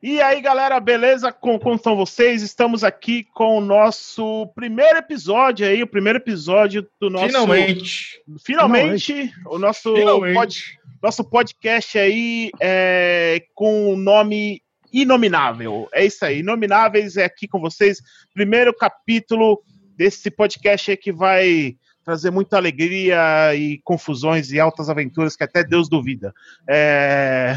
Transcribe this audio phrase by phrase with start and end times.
[0.00, 1.32] E aí, galera, beleza?
[1.32, 2.40] Como, como estão vocês?
[2.40, 7.26] Estamos aqui com o nosso primeiro episódio aí, o primeiro episódio do nosso.
[7.26, 8.22] Finalmente!
[8.44, 9.34] Finalmente, Finalmente.
[9.44, 10.34] o nosso, Finalmente.
[10.34, 15.88] Pod, nosso podcast aí é, com o nome Inominável.
[15.92, 18.00] É isso aí, Inomináveis é aqui com vocês.
[18.32, 19.60] Primeiro capítulo
[19.96, 21.74] desse podcast aí que vai
[22.04, 26.32] trazer muita alegria e confusões e altas aventuras que até Deus duvida.
[26.68, 27.56] É.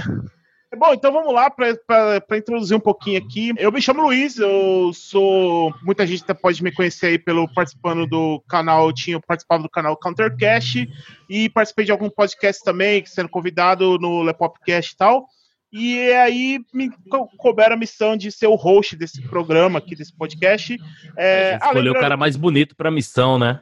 [0.78, 3.52] Bom, então vamos lá para introduzir um pouquinho aqui.
[3.58, 5.74] Eu me chamo Luiz, eu sou.
[5.84, 8.88] Muita gente pode me conhecer aí pelo participando do canal.
[8.88, 10.90] Eu tinha participado do canal Countercast
[11.30, 15.26] e participei de algum podcast também, sendo convidado no Lepopcast e tal.
[15.74, 16.90] E aí me
[17.38, 20.78] couberam a missão de ser o host desse programa aqui, desse podcast.
[21.18, 23.62] É, escolheu o cara mais bonito para a missão, né?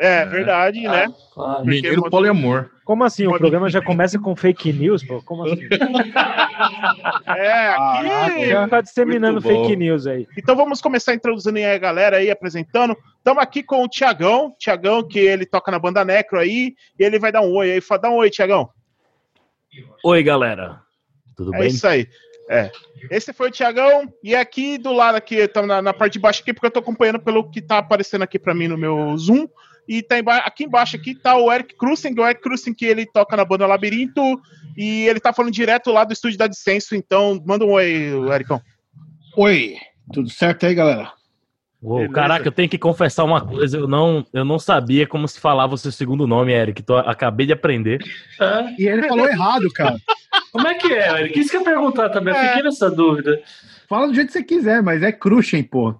[0.00, 1.12] É, verdade, né?
[1.36, 2.70] Ah, Mineiro poliamor.
[2.86, 3.26] Como assim?
[3.26, 5.20] O programa já começa com fake news, pô?
[5.20, 5.60] Como assim?
[7.36, 8.52] é, aqui.
[8.52, 10.26] Ah, tá disseminando fake news aí.
[10.38, 12.96] Então vamos começar introduzindo aí a galera aí, apresentando.
[13.18, 14.56] Estamos aqui com o Tiagão.
[14.58, 16.74] Tiagão, que ele toca na banda Necro aí.
[16.98, 17.82] E ele vai dar um oi aí.
[18.00, 18.70] Dá um oi, Tiagão.
[20.02, 20.80] Oi, galera.
[21.36, 21.66] Tudo é bem?
[21.66, 22.08] É isso aí.
[22.48, 22.72] É.
[23.10, 24.10] Esse foi o Tiagão.
[24.24, 26.80] E aqui do lado, aqui, tá na, na, parte de baixo aqui, porque eu tô
[26.80, 29.46] acompanhando pelo que tá aparecendo aqui para mim no meu Zoom.
[29.88, 33.06] E tá emba aqui embaixo aqui tá o Eric Cruzen, o Eric Cruzen que ele
[33.06, 34.40] toca na banda Labirinto
[34.76, 38.60] e ele tá falando direto lá do estúdio da Dissenso, então manda um oi, Ericão.
[39.36, 39.76] Oi,
[40.12, 41.12] tudo certo aí, galera?
[41.82, 45.40] Uou, caraca, eu tenho que confessar uma coisa, eu não, eu não sabia como se
[45.40, 48.04] falava o seu segundo nome, Eric, tô, acabei de aprender.
[48.38, 48.74] É.
[48.78, 49.96] E ele falou errado, cara.
[50.52, 51.40] Como é que é, Eric?
[51.40, 52.48] Isso que eu ia perguntar também, é.
[52.48, 53.40] fiquei nessa dúvida.
[53.88, 55.94] Fala do jeito que você quiser, mas é Cruxem, pô.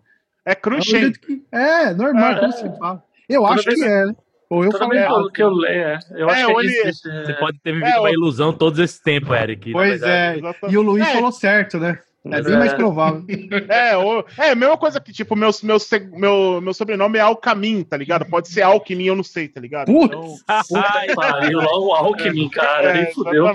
[0.45, 1.13] É Cruxem?
[1.13, 1.43] Que...
[1.51, 2.41] É, normal, é.
[2.41, 3.03] como você fala.
[3.31, 4.07] Eu Toda acho que é.
[4.07, 4.15] Né?
[4.51, 5.31] Ou eu falei errado.
[5.31, 5.99] que eu leio, é.
[6.11, 6.69] Eu é, acho que ele...
[6.69, 9.71] existe, Você pode ter vivido é, uma ilusão todo esse tempo, Eric.
[9.71, 10.41] Pois é.
[10.69, 12.01] E o Luiz falou certo, né?
[12.25, 13.25] É bem mais provável.
[13.69, 15.79] É, o, é a mesma coisa que, tipo, meu, meu,
[16.13, 18.27] meu, meu sobrenome é Alcamin, tá ligado?
[18.27, 19.87] Pode ser Alckmin, eu não sei, tá ligado?
[19.87, 20.15] Putz!
[20.15, 20.83] Então...
[20.85, 22.99] Ai, pariu, logo Alckmin, cara.
[22.99, 23.47] É, fudeu.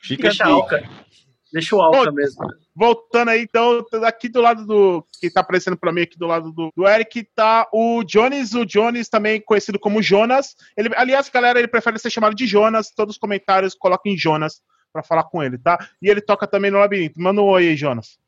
[0.00, 0.82] Fica Alca.
[1.56, 2.44] Deixa o Alca mesmo.
[2.74, 5.02] Voltando aí, então, aqui do lado do.
[5.18, 8.66] Que tá aparecendo pra mim aqui do lado do, do Eric, tá o Jones, o
[8.66, 10.54] Jones, também conhecido como Jonas.
[10.76, 12.90] Ele, aliás, galera, ele prefere ser chamado de Jonas.
[12.90, 14.60] Todos os comentários coloquem Jonas
[14.92, 15.78] para falar com ele, tá?
[16.02, 17.18] E ele toca também no labirinto.
[17.18, 18.18] Manda um oi aí, Jonas.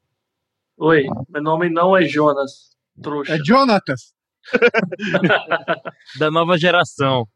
[0.79, 2.71] Oi, meu nome não é Jonas,
[3.03, 3.35] trouxa.
[3.35, 4.15] É Jonatas.
[6.19, 7.29] da nova geração.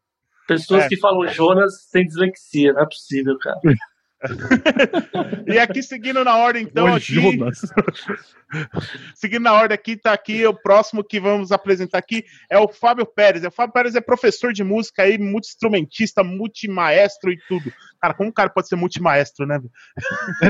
[0.48, 0.88] Pessoas é.
[0.88, 3.60] que falam Jonas têm dislexia, não é possível, cara.
[5.46, 7.14] e aqui seguindo na ordem, então, Oi, aqui.
[7.14, 7.60] Jonas.
[9.14, 13.06] seguindo na ordem aqui, tá aqui o próximo que vamos apresentar aqui é o Fábio
[13.06, 13.44] Pérez.
[13.44, 17.72] O Fábio Pérez é professor de música aí, multi-instrumentista, multimaestro e tudo.
[18.00, 19.60] Cara, como um cara pode ser multimaestro, né?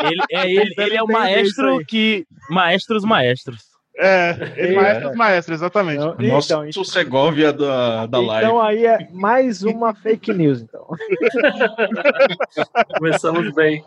[0.00, 2.26] ele, é, ele, ele é o maestro que.
[2.50, 3.67] Maestros maestros.
[4.00, 5.96] É, ele é, maestro, maestro, exatamente.
[5.96, 8.46] Então, Nossa, então, então, Segovia da, da live.
[8.46, 10.86] Então aí é mais uma fake news, então.
[12.96, 13.84] Começamos bem.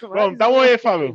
[0.00, 1.14] Vamos, dá um oi, Fábio.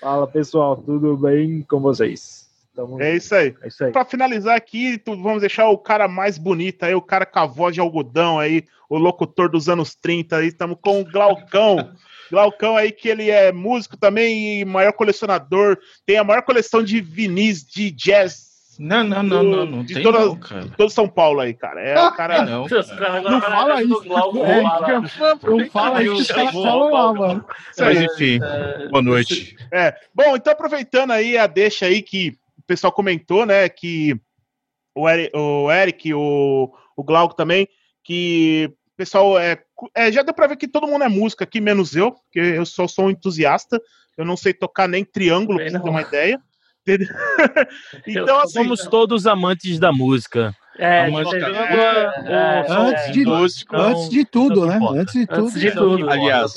[0.00, 2.50] Fala, pessoal, tudo bem com vocês?
[2.74, 3.00] Tamo...
[3.00, 3.54] É isso aí.
[3.62, 3.92] É isso aí.
[3.92, 7.74] Pra finalizar aqui, vamos deixar o cara mais bonito aí, o cara com a voz
[7.74, 11.92] de algodão aí, o locutor dos anos 30 aí, estamos com o Glaucão.
[12.30, 17.00] Glaucão aí, que ele é músico também e maior colecionador, tem a maior coleção de
[17.00, 18.50] vinis de jazz
[18.82, 20.66] não, não, não, não, não de tem toda, não, cara.
[20.74, 21.82] todo São Paulo aí, cara.
[21.82, 22.46] É o cara.
[22.46, 23.20] Não, cara.
[23.20, 24.04] não fala isso.
[24.06, 27.44] Não fala isso, os caras falam lá, mano.
[27.78, 29.54] Mas enfim, é, boa noite.
[29.70, 29.94] É.
[30.14, 34.18] Bom, então aproveitando aí a deixa aí que o pessoal comentou, né, que
[34.94, 37.68] o Eric, o, Eric, o, o Glauco também,
[38.02, 39.58] que pessoal é,
[39.94, 42.66] é, já deu para ver que todo mundo é música aqui, menos eu, porque eu
[42.66, 43.80] só sou um entusiasta.
[44.18, 46.38] Eu não sei tocar nem triângulo, pra você ter uma ideia.
[48.06, 50.54] então, assim, somos todos amantes da música.
[50.78, 51.12] É, é,
[52.26, 53.24] é, antes, de,
[53.72, 54.78] antes de tudo, né?
[54.94, 55.46] Antes de tudo.
[55.46, 56.52] Antes de tudo, aliás.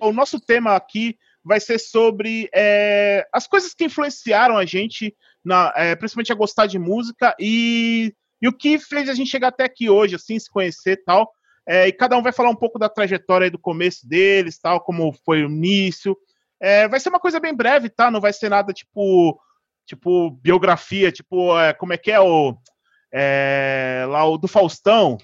[0.00, 5.72] O nosso tema aqui vai ser sobre é, as coisas que influenciaram a gente, na,
[5.74, 8.12] é, principalmente a gostar de música e,
[8.42, 11.30] e o que fez a gente chegar até aqui hoje, assim, se conhecer e tal.
[11.66, 15.12] É, e cada um vai falar um pouco da trajetória do começo deles, tal, como
[15.24, 16.16] foi o início.
[16.60, 18.10] É, vai ser uma coisa bem breve, tá?
[18.10, 19.40] Não vai ser nada tipo,
[19.86, 22.56] tipo biografia, tipo, é, como é que é o
[23.12, 25.18] é, lá o do Faustão,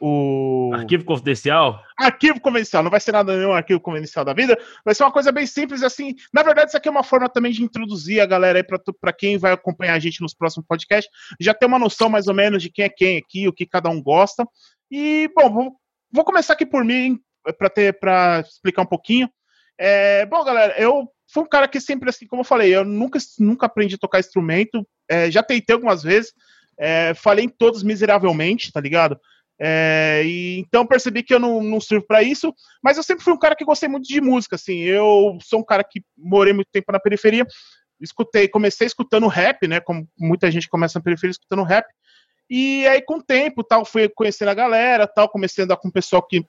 [0.00, 1.82] o arquivo confidencial.
[1.96, 5.30] Arquivo confidencial, não vai ser nada nenhum arquivo confidencial da vida, vai ser uma coisa
[5.30, 6.14] bem simples assim.
[6.32, 9.36] Na verdade, isso aqui é uma forma também de introduzir a galera aí para quem
[9.36, 12.70] vai acompanhar a gente nos próximos podcasts, já ter uma noção mais ou menos de
[12.70, 14.46] quem é quem aqui, o que cada um gosta.
[14.90, 15.76] E bom,
[16.12, 17.20] Vou começar aqui por mim,
[17.56, 19.30] para ter para explicar um pouquinho.
[19.78, 23.18] É, bom, galera, eu fui um cara que sempre, assim, como eu falei, eu nunca,
[23.38, 24.84] nunca aprendi a tocar instrumento.
[25.08, 26.32] É, já tentei algumas vezes,
[26.76, 29.18] é, falei em todos miseravelmente, tá ligado?
[29.62, 32.52] É, e, então percebi que eu não, não sirvo para isso,
[32.82, 34.78] mas eu sempre fui um cara que gostei muito de música, assim.
[34.80, 37.46] Eu sou um cara que morei muito tempo na periferia,
[38.00, 39.78] escutei, comecei escutando rap, né?
[39.78, 41.86] Como muita gente começa na periferia escutando rap.
[42.50, 45.86] E aí, com o tempo, tal, fui conhecendo a galera, tal, comecei a andar com
[45.86, 46.44] o pessoal que,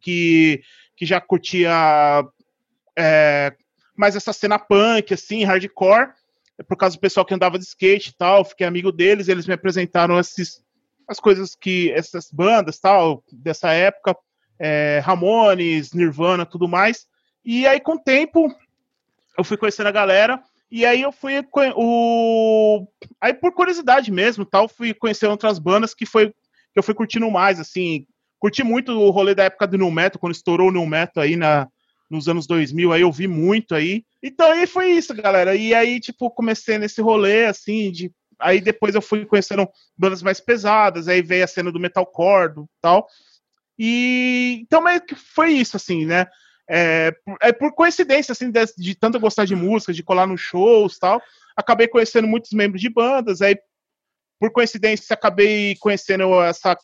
[0.00, 0.62] que,
[0.96, 2.24] que já curtia
[2.96, 3.54] é,
[3.94, 6.08] mais essa cena punk, assim, hardcore,
[6.66, 9.52] por causa do pessoal que andava de skate e tal, fiquei amigo deles, eles me
[9.52, 10.64] apresentaram esses,
[11.06, 14.16] as coisas que, essas bandas, tal, dessa época,
[14.58, 17.06] é, Ramones, Nirvana, tudo mais,
[17.44, 18.48] e aí, com o tempo,
[19.36, 21.34] eu fui conhecendo a galera, e aí eu fui
[21.76, 22.86] o
[23.20, 27.30] aí por curiosidade mesmo, tal, fui conhecer outras bandas que foi que eu fui curtindo
[27.30, 28.04] mais, assim,
[28.40, 31.36] curti muito o rolê da época do New Metal, quando estourou o New Metal aí
[31.36, 31.68] na
[32.10, 34.04] nos anos 2000, aí eu vi muito aí.
[34.22, 35.54] Então aí foi isso, galera.
[35.56, 40.40] E aí tipo comecei nesse rolê assim de aí depois eu fui conhecendo bandas mais
[40.40, 43.06] pesadas, aí veio a cena do metalcore, tal.
[43.78, 46.26] E então meio que foi isso assim, né?
[46.68, 50.98] É, é por coincidência, assim, de, de tanto gostar de música, de colar nos shows
[50.98, 51.20] tal,
[51.56, 53.56] acabei conhecendo muitos membros de bandas, aí
[54.40, 56.76] por coincidência acabei conhecendo essa,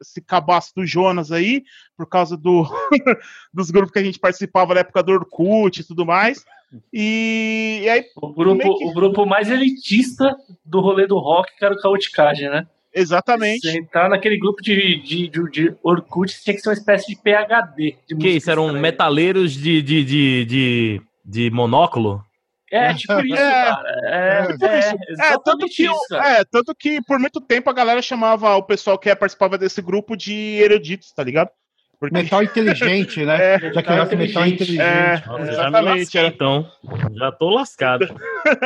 [0.00, 1.64] esse cabaço do Jonas aí,
[1.96, 2.64] por causa do,
[3.52, 6.44] dos grupos que a gente participava na época do Orkut e tudo mais.
[6.92, 8.04] E, e aí.
[8.16, 8.84] O grupo, que...
[8.84, 12.66] o grupo mais elitista do rolê do rock, que era o Caoticagem, né?
[12.94, 13.60] Exatamente.
[13.60, 17.16] Você entrar naquele grupo de, de, de, de Orkut, tinha que ser uma espécie de
[17.20, 17.96] PHD.
[18.08, 18.50] De que isso?
[18.50, 22.22] Eram metaleiros de, de, de, de, de monóculo?
[22.70, 24.00] É, tipo isso, é, cara.
[24.04, 27.72] É, tipo é, é, é tanto que, isso, é, tanto que por muito tempo a
[27.72, 31.50] galera chamava o pessoal que participava desse grupo de eruditos, tá ligado?
[31.98, 32.14] Porque...
[32.14, 33.54] Metal inteligente, né?
[33.54, 34.80] É, já criou metal inteligente.
[34.80, 36.12] É, Nossa, exatamente.
[36.12, 36.70] Já então,
[37.14, 38.04] já tô lascado.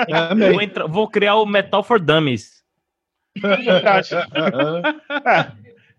[0.09, 2.62] É, vou, entrar, vou criar o Metal for Dummies.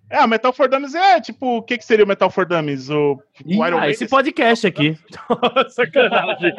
[0.10, 0.18] é.
[0.18, 2.90] é, o Metal for Dummies é tipo, o que, que seria o Metal for Dummies?
[2.90, 4.98] O, Ih, o Iron ah, esse podcast aqui.
[5.70, 6.54] Sacanagem.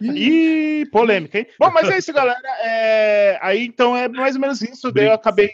[0.00, 1.46] Ih, polêmica, hein?
[1.58, 2.40] Bom, mas é isso, galera.
[2.62, 3.38] É...
[3.40, 4.90] Aí então é mais ou menos isso.
[4.90, 5.50] Daí eu acabei.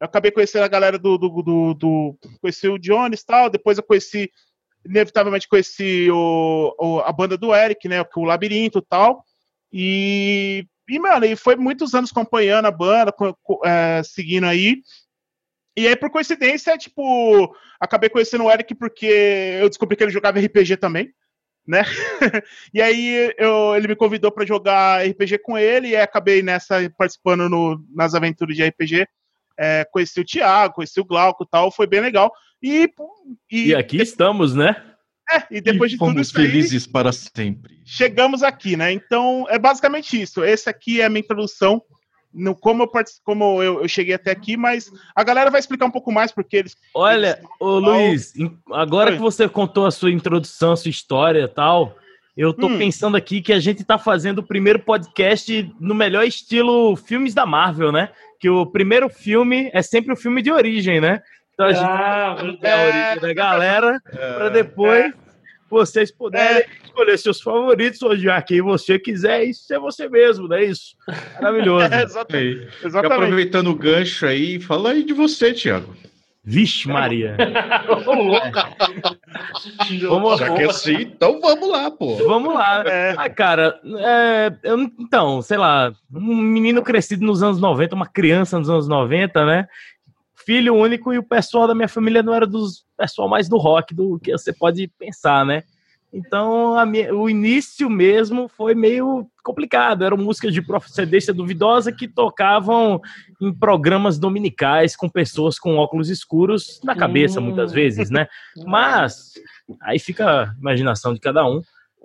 [0.00, 1.16] Eu acabei conhecendo a galera do.
[1.16, 2.18] do, do, do...
[2.40, 3.50] Conheci o Jones e tal.
[3.50, 4.30] Depois eu conheci.
[4.84, 8.02] Inevitavelmente conheci o, o, a banda do Eric, né?
[8.16, 9.24] O Labirinto e tal.
[9.72, 13.14] E e, mano, e foi muitos anos acompanhando a banda,
[13.64, 14.82] é, seguindo aí.
[15.76, 19.06] E aí, por coincidência, tipo, acabei conhecendo o Eric porque
[19.60, 21.12] eu descobri que ele jogava RPG também,
[21.66, 21.84] né?
[22.74, 27.48] e aí eu, ele me convidou para jogar RPG com ele e acabei nessa participando
[27.48, 29.06] no, nas aventuras de RPG.
[29.56, 32.32] É, conheci o Thiago, conheci o Glauco e tal, foi bem legal.
[32.62, 32.92] E,
[33.50, 34.89] e, e aqui estamos, né?
[35.32, 37.80] É, e depois e de tudo isso felizes aí, para sempre.
[37.84, 38.92] Chegamos aqui, né?
[38.92, 40.44] Então, é basicamente isso.
[40.44, 41.82] Esse aqui é a minha introdução
[42.32, 42.90] no como eu
[43.24, 46.56] como eu, eu, cheguei até aqui, mas a galera vai explicar um pouco mais porque
[46.56, 46.76] eles.
[46.94, 47.48] Olha, eles...
[47.58, 48.32] ô Luiz,
[48.72, 49.16] agora Oi.
[49.16, 51.96] que você contou a sua introdução, a sua história e tal,
[52.36, 52.78] eu tô hum.
[52.78, 57.44] pensando aqui que a gente tá fazendo o primeiro podcast no melhor estilo filmes da
[57.44, 58.10] Marvel, né?
[58.38, 61.20] Que o primeiro filme é sempre o filme de origem, né?
[61.60, 65.12] Então a gente ah, é a origem da galera é, para depois é.
[65.68, 66.66] vocês puderem é.
[66.82, 70.96] escolher seus favoritos, odiar quem você quiser e ser você mesmo, não é isso?
[71.34, 71.86] Maravilhoso.
[71.92, 72.68] É, exatamente.
[72.82, 73.12] exatamente.
[73.12, 75.94] aproveitando o gancho aí, fala aí de você, Thiago.
[76.42, 77.36] Vixe, Maria.
[80.08, 82.16] vamos, Já que é assim, então vamos lá, pô.
[82.26, 82.82] Vamos lá.
[82.86, 83.14] É.
[83.18, 88.58] Ah, cara, é, eu, então, sei lá, um menino crescido nos anos 90, uma criança
[88.58, 89.68] nos anos 90, né?
[90.50, 93.94] Filho único e o pessoal da minha família não era dos pessoal mais do rock
[93.94, 95.62] do que você pode pensar, né?
[96.12, 100.04] Então, minha, o início mesmo foi meio complicado.
[100.04, 103.00] Eram músicas de procedência duvidosa que tocavam
[103.40, 107.44] em programas dominicais com pessoas com óculos escuros na cabeça, hum.
[107.44, 108.26] muitas vezes, né?
[108.66, 109.34] Mas
[109.80, 111.62] aí fica a imaginação de cada um.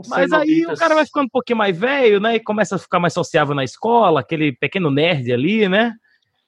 [0.08, 2.36] Mas aí o cara vai ficando um pouquinho mais velho, né?
[2.36, 5.96] E começa a ficar mais sociável na escola, aquele pequeno nerd ali, né?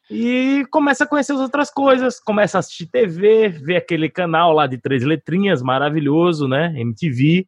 [0.09, 4.65] E começa a conhecer as outras coisas, começa a assistir TV, ver aquele canal lá
[4.65, 6.73] de três letrinhas, maravilhoso, né?
[6.77, 7.45] MTV,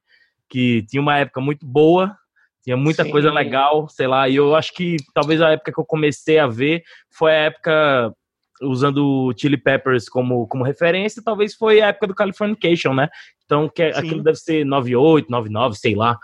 [0.50, 2.16] que tinha uma época muito boa,
[2.64, 3.12] tinha muita Sim.
[3.12, 6.48] coisa legal, sei lá, e eu acho que talvez a época que eu comecei a
[6.48, 8.14] ver foi a época
[8.62, 13.10] usando o Chili Peppers como, como referência, talvez foi a época do Californication, né?
[13.46, 16.18] Então, que é, aquilo deve ser 98, 99, sei lá.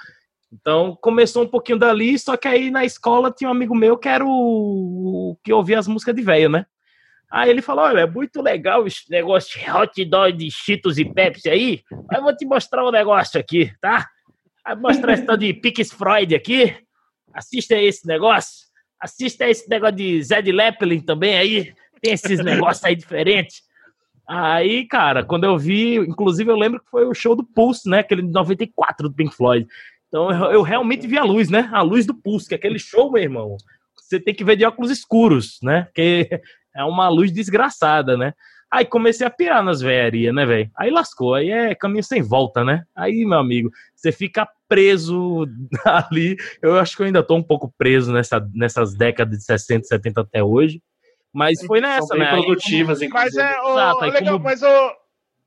[0.51, 4.07] Então começou um pouquinho dali, só que aí na escola tinha um amigo meu que
[4.07, 6.65] era o, que ouvia as músicas de velho, né?
[7.31, 11.05] Aí ele falou: olha, é muito legal esse negócio de hot dog de Cheetos e
[11.05, 11.81] Pepsi aí.
[11.91, 14.07] Mas eu vou te mostrar um negócio aqui, tá?
[14.63, 16.75] Vai mostrar esse tal de Pix Freud aqui.
[17.33, 18.65] Assista esse negócio.
[18.99, 21.73] Assista esse negócio de Zed Leppelin também aí.
[22.01, 23.63] Tem esses negócios aí diferentes.
[24.27, 27.99] Aí, cara, quando eu vi, inclusive eu lembro que foi o show do Pulse, né?
[27.99, 29.67] Aquele de 94 do Pink Floyd.
[30.07, 31.69] Então eu, eu realmente vi a luz, né?
[31.73, 33.57] A luz do Pulse, que é aquele show, meu irmão.
[33.95, 35.83] Você tem que ver de óculos escuros, né?
[35.83, 36.29] Porque
[36.75, 38.33] é uma luz desgraçada, né?
[38.71, 40.69] Aí comecei a pirar nas velharias, né, velho?
[40.77, 42.83] Aí lascou, aí é caminho sem volta, né?
[42.95, 45.45] Aí, meu amigo, você fica preso
[45.85, 46.35] ali.
[46.61, 50.21] Eu acho que eu ainda tô um pouco preso nessa, nessas décadas de 60, 70
[50.21, 50.81] até hoje.
[51.33, 52.31] Mas foi nessa, São bem né?
[52.31, 53.43] produtivas, aí, inclusive.
[53.43, 54.43] Mas é, o, Exato, legal, como...
[54.45, 54.91] mas o...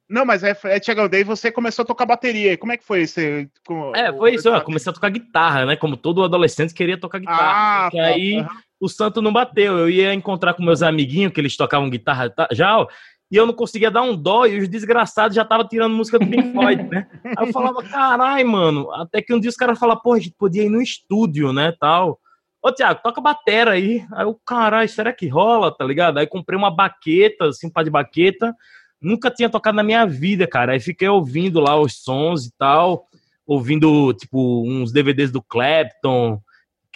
[0.09, 2.57] Não, mas é, é Tiagão, daí você começou a tocar bateria.
[2.57, 3.21] Como é que foi isso?
[3.67, 4.49] Com, é, foi isso.
[4.49, 5.77] Eu comecei a tocar guitarra, né?
[5.77, 7.87] Como todo adolescente queria tocar guitarra.
[7.87, 8.47] Ah, tá, aí uhum.
[8.81, 9.77] o santo não bateu.
[9.77, 12.87] Eu ia encontrar com meus amiguinhos, que eles tocavam guitarra já,
[13.31, 16.27] e eu não conseguia dar um dó, e os desgraçados já estavam tirando música do
[16.27, 17.07] Pink Floyd, né?
[17.37, 18.91] Aí eu falava, carai, mano.
[18.95, 21.75] Até que um dia os caras falaram, pô, a gente podia ir no estúdio, né,
[21.79, 22.19] tal.
[22.63, 24.05] Ô, Thiago, toca batera aí.
[24.13, 26.19] Aí eu, caralho, será que rola, tá ligado?
[26.19, 28.55] Aí comprei uma baqueta, assim, um par de baqueta.
[29.01, 30.73] Nunca tinha tocado na minha vida, cara.
[30.73, 33.07] Aí fiquei ouvindo lá os sons e tal.
[33.47, 36.41] Ouvindo, tipo, uns DVDs do Clapton,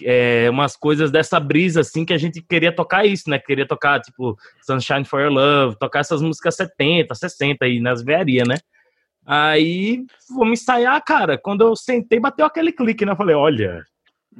[0.02, 3.38] é, umas coisas dessa brisa, assim, que a gente queria tocar isso, né?
[3.38, 8.46] Queria tocar, tipo, Sunshine for Your Love, tocar essas músicas 70, 60 aí nas vearias,
[8.46, 8.56] né?
[9.24, 11.38] Aí, vamos ensaiar, cara.
[11.38, 13.12] Quando eu sentei, bateu aquele clique, né?
[13.12, 13.84] Eu falei, olha,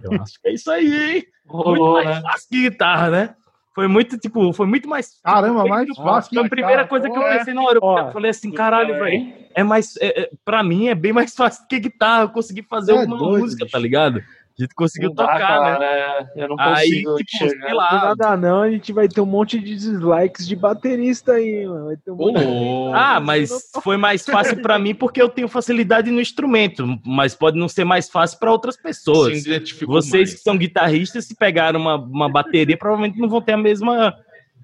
[0.03, 1.25] eu acho que é isso aí, hein?
[1.47, 2.21] Muito mais né?
[2.23, 3.35] fácil que guitarra, né?
[3.75, 5.19] Foi muito, tipo, foi muito mais.
[5.23, 6.35] Caramba, mais fácil.
[6.35, 7.79] Foi a primeira coisa que eu pensei na hora.
[7.79, 9.33] Eu falei assim, caralho, velho.
[9.55, 9.97] É mais.
[9.99, 12.25] É, é, pra mim é bem mais fácil que guitarra.
[12.25, 13.73] Eu consegui fazer é uma doido, música, bicho.
[13.73, 14.23] tá ligado?
[14.59, 15.87] A gente conseguiu não tocar, dá, né?
[15.87, 17.75] É, eu não consigo aí, tipo, chegar.
[17.75, 21.87] Lá, nada não, a gente vai ter um monte de dislikes de baterista aí, mano.
[21.87, 22.93] Vai ter um monte de...
[22.95, 27.59] Ah, mas foi mais fácil para mim porque eu tenho facilidade no instrumento, mas pode
[27.59, 29.43] não ser mais fácil para outras pessoas.
[29.87, 30.35] Vocês mais.
[30.35, 34.15] que são guitarristas, se pegaram uma, uma bateria, provavelmente não vão ter a mesma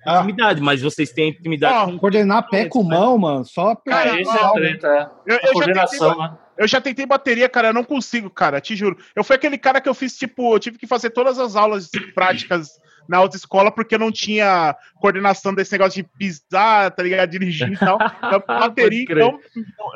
[0.04, 0.18] ah.
[0.18, 1.74] intimidade, mas vocês têm intimidade.
[1.74, 2.96] Ah, com coordenar pé com né?
[2.96, 4.02] mão, mano, só pegar.
[4.02, 5.10] Ah, isso é treta.
[5.26, 6.32] Eu, eu coordenação, né?
[6.56, 8.98] Eu já tentei bateria, cara, eu não consigo, cara, te juro.
[9.14, 11.88] Eu fui aquele cara que eu fiz, tipo, eu tive que fazer todas as aulas
[12.14, 17.30] práticas na autoescola porque eu não tinha coordenação desse negócio de pisar, tá ligado?
[17.30, 17.98] Dirigir e tal.
[18.28, 19.38] Então, bateria, então,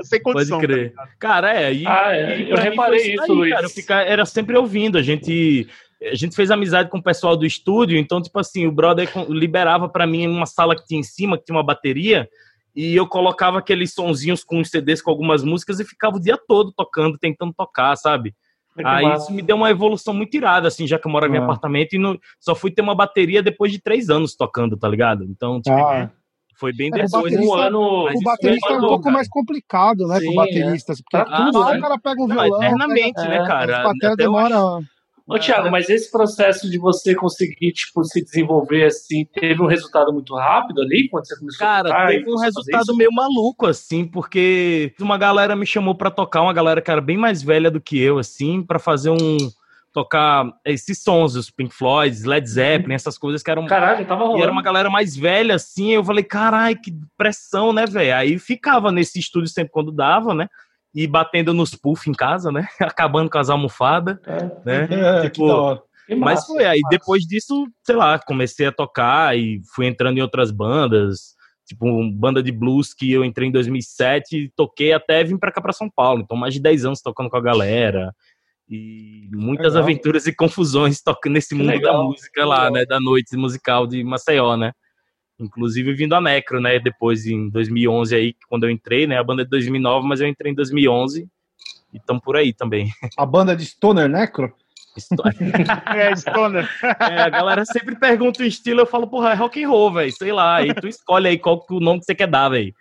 [0.02, 0.58] sem condição.
[0.58, 0.94] Pode crer.
[0.94, 2.38] Tá cara, é, e, ah, é.
[2.38, 3.54] E eu reparei isso, aí, Luiz.
[3.54, 5.68] Cara, ficar, era sempre ouvindo, a gente
[6.10, 9.88] a gente fez amizade com o pessoal do estúdio, então, tipo assim, o brother liberava
[9.88, 12.28] para mim uma sala que tinha em cima, que tinha uma bateria,
[12.74, 16.38] e eu colocava aqueles sonzinhos com os CDs com algumas músicas e ficava o dia
[16.48, 18.34] todo tocando, tentando tocar, sabe?
[18.78, 19.24] É Aí massa.
[19.24, 21.44] isso me deu uma evolução muito irada, assim, já que eu moro em ah.
[21.44, 25.24] apartamento e no, só fui ter uma bateria depois de três anos tocando, tá ligado?
[25.24, 26.10] Então, tipo, ah.
[26.56, 28.08] foi bem é, depois um ano.
[28.08, 31.02] O baterista é um pouco mais complicado, né, Sim, com bateristas, é.
[31.02, 31.76] porque ah, tudo, né?
[31.76, 32.48] o cara pega um violão.
[32.48, 33.90] Não, eternamente, pega, né, cara?
[33.90, 34.82] A demora.
[35.26, 40.12] Ô, Thiago, mas esse processo de você conseguir, tipo, se desenvolver assim, teve um resultado
[40.12, 41.96] muito rápido ali, quando você começou Cara, a tocar?
[41.96, 46.52] Cara, teve um resultado meio maluco, assim, porque uma galera me chamou para tocar, uma
[46.52, 49.36] galera que era bem mais velha do que eu, assim, para fazer um
[49.92, 53.66] tocar esses sons, os Pink Floyd, Led Zeppelin, essas coisas que eram.
[53.66, 54.40] Caralho, tava rolando.
[54.40, 55.90] E era uma galera mais velha, assim.
[55.92, 58.16] Eu falei, caralho, que pressão, né, velho?
[58.16, 60.48] Aí ficava nesse estúdio sempre quando dava, né?
[60.94, 62.66] E batendo nos puff em casa, né?
[62.80, 64.50] Acabando com as almofadas, é.
[64.64, 64.88] né?
[65.24, 65.82] É, tipo,
[66.16, 70.50] mas foi aí depois disso, sei lá, comecei a tocar e fui entrando em outras
[70.50, 71.34] bandas,
[71.66, 75.52] tipo uma banda de blues que eu entrei em 2007 e toquei até vim para
[75.52, 76.22] cá para São Paulo.
[76.22, 78.12] Então mais de 10 anos tocando com a galera
[78.68, 79.82] e muitas legal.
[79.82, 81.98] aventuras e confusões tocando nesse mundo legal.
[81.98, 84.72] da música lá, né, da noite musical de Maceió, né?
[85.38, 86.78] Inclusive vindo a Necro, né?
[86.78, 89.18] Depois em 2011 aí, quando eu entrei, né?
[89.18, 91.28] A banda é de 2009, mas eu entrei em 2011
[91.92, 92.90] e estão por aí também.
[93.16, 94.54] A banda de Stoner Necro?
[95.96, 96.68] é, Stoner.
[96.82, 100.12] É, a galera sempre pergunta o estilo, eu falo, porra, é rock and roll, velho,
[100.12, 100.56] sei lá.
[100.56, 102.74] Aí tu escolhe aí qual que o nome que você quer dar, velho.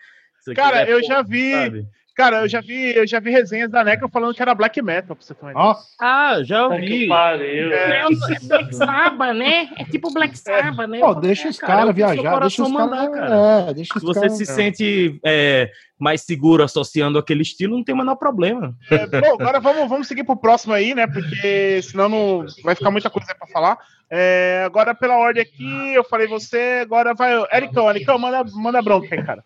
[0.56, 1.88] Cara, eu já vi, sabe?
[2.16, 5.16] Cara, eu já vi, eu já vi resenhas da NECA falando que era black metal,
[5.16, 5.88] pra você ter Nossa.
[6.00, 7.08] Ah, já ouvi.
[7.08, 8.06] Pariu, é, é
[8.48, 9.70] Black Sabbath, né?
[9.78, 11.00] É tipo Black Sabbath, né?
[11.00, 13.28] Pô, deixa os caras cara, viajar, deixa os mandar, cara.
[13.28, 13.70] cara.
[13.70, 17.84] É, deixa os se você cara, se sente é, mais seguro associando aquele estilo, não
[17.84, 18.76] tem o menor problema.
[18.90, 21.08] É, bom, agora vamos, vamos seguir pro próximo aí, né?
[21.08, 23.78] Porque senão não vai ficar muita coisa pra falar.
[24.10, 27.32] É, agora, pela ordem aqui, eu falei você, agora vai.
[27.54, 29.42] Ericão, Ericão, manda, manda bronca aí, cara.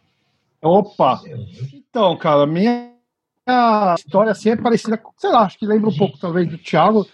[0.66, 1.22] Opa!
[1.72, 2.90] Então, cara, minha
[3.96, 7.06] história assim é parecida, sei lá, acho que lembra um pouco talvez do Thiago,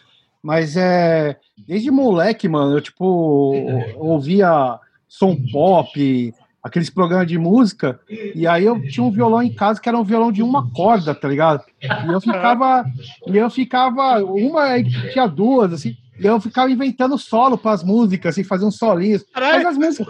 [0.41, 3.53] mas é desde moleque, mano, eu tipo
[3.97, 7.99] ouvia som pop, aqueles programas de música,
[8.33, 11.13] e aí eu tinha um violão em casa que era um violão de uma corda,
[11.13, 11.65] tá ligado?
[11.81, 12.85] E eu ficava,
[13.27, 14.81] e eu ficava, uma
[15.11, 19.25] tinha duas, assim, e eu ficava inventando solo para as músicas, assim, fazer uns solinhos.
[19.35, 20.07] Mas as músicas.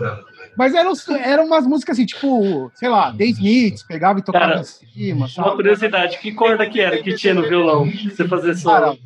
[0.57, 0.93] Mas eram,
[1.23, 5.27] eram umas músicas assim, tipo, sei lá, The Smiths, pegava e tocava Cara, em cima.
[5.27, 5.47] Sabe?
[5.47, 7.89] Uma curiosidade, que corda que era que tinha no violão?
[7.89, 8.97] Você fazer solo?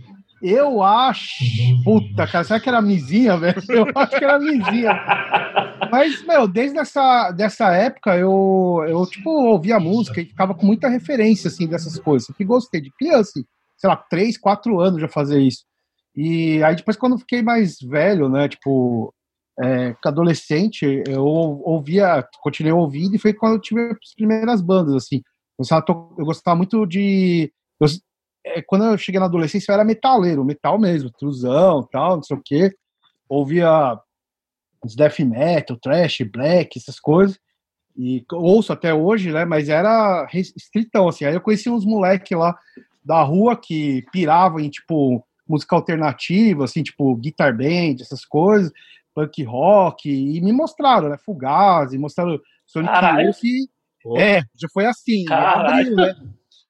[0.41, 1.43] Eu acho.
[1.83, 3.61] Puta, cara, será que era mizinha, velho?
[3.67, 4.93] Eu acho que era mizinha.
[5.89, 10.89] Mas, meu, desde essa dessa época eu, eu, tipo, ouvia música e ficava com muita
[10.89, 12.35] referência, assim, dessas coisas.
[12.35, 13.31] que gostei de criança,
[13.77, 15.63] sei lá, três, quatro anos já fazer isso.
[16.15, 19.13] E aí depois, quando eu fiquei mais velho, né, tipo,
[19.63, 25.21] é, adolescente, eu ouvia, continuei ouvindo e foi quando eu tive as primeiras bandas, assim.
[25.57, 27.51] Eu gostava muito de.
[27.79, 27.87] Eu,
[28.45, 32.35] é, quando eu cheguei na adolescência, eu era metaleiro, metal mesmo, truzão, tal, não sei
[32.35, 32.75] o quê.
[33.29, 33.97] Ouvia
[34.83, 37.39] os death metal, trash, black, essas coisas.
[37.97, 39.45] E ouço até hoje, né?
[39.45, 41.23] Mas era restritão, assim.
[41.23, 42.55] Aí eu conheci uns moleques lá
[43.03, 48.71] da rua que piravam em, tipo, música alternativa, assim, tipo, guitar band, essas coisas,
[49.15, 51.17] punk rock, e me mostraram, né?
[51.17, 54.19] Fugaz, e mostraram Sonic Youth.
[54.19, 55.25] É, já foi assim.
[55.31, 56.15] Abriu, né?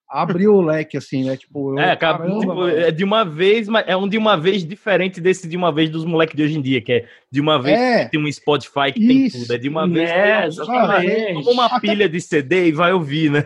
[0.07, 1.35] abriu o leque, assim, né?
[1.35, 4.65] Tipo, eu, é, caramba, tipo, é de uma vez, mas é um de uma vez
[4.65, 7.61] diferente desse de uma vez dos moleques de hoje em dia, que é de uma
[7.61, 10.09] vez é, tem um Spotify que isso, tem tudo, é de uma vez.
[10.09, 11.49] É, exatamente.
[11.49, 13.43] uma até, pilha de CD e vai ouvir, né?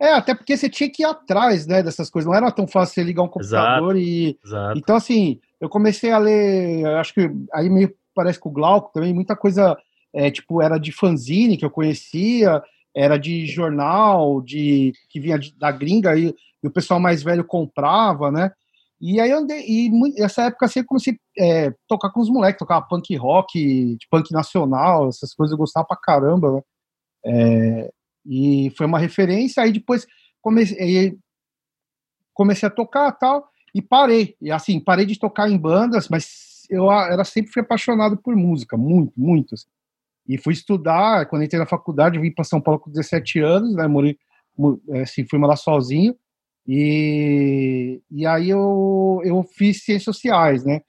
[0.00, 2.28] É, até porque você tinha que ir atrás, né, dessas coisas.
[2.28, 4.38] Não era tão fácil você ligar um computador exato, e.
[4.44, 4.78] Exato.
[4.78, 9.12] Então, assim, eu comecei a ler, acho que aí meio parece com o Glauco também,
[9.12, 9.76] muita coisa,
[10.12, 12.62] é, tipo, era de fanzine que eu conhecia,
[12.94, 17.44] era de jornal, de que vinha de, da gringa e, e, o pessoal mais velho
[17.44, 18.52] comprava, né?
[19.00, 22.30] E aí eu andei, e nessa época assim eu comecei a é, tocar com os
[22.30, 26.62] moleques, tocar punk rock, punk nacional, essas coisas eu gostava pra caramba, né?
[27.26, 27.92] É,
[28.24, 30.06] e foi uma referência, aí depois
[30.40, 31.18] comecei,
[32.32, 34.36] comecei a tocar tal, e parei.
[34.40, 38.76] E assim, parei de tocar em bandas, mas eu era sempre fui apaixonado por música,
[38.76, 39.54] muito, muito.
[39.54, 39.66] Assim.
[40.26, 43.86] E fui estudar, quando entrei na faculdade, vim para São Paulo com 17 anos, né,
[43.86, 44.16] morei,
[44.90, 46.16] é, assim, fui morar sozinho,
[46.66, 50.80] e, e aí eu, eu fiz ciências sociais, né,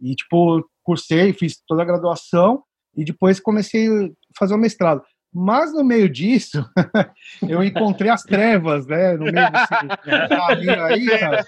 [0.00, 2.64] e tipo, cursei, fiz toda a graduação,
[2.96, 5.02] e depois comecei a fazer o mestrado.
[5.32, 6.68] Mas no meio disso,
[7.48, 9.12] eu encontrei as trevas, né?
[9.12, 11.46] No meio desse aí, cara.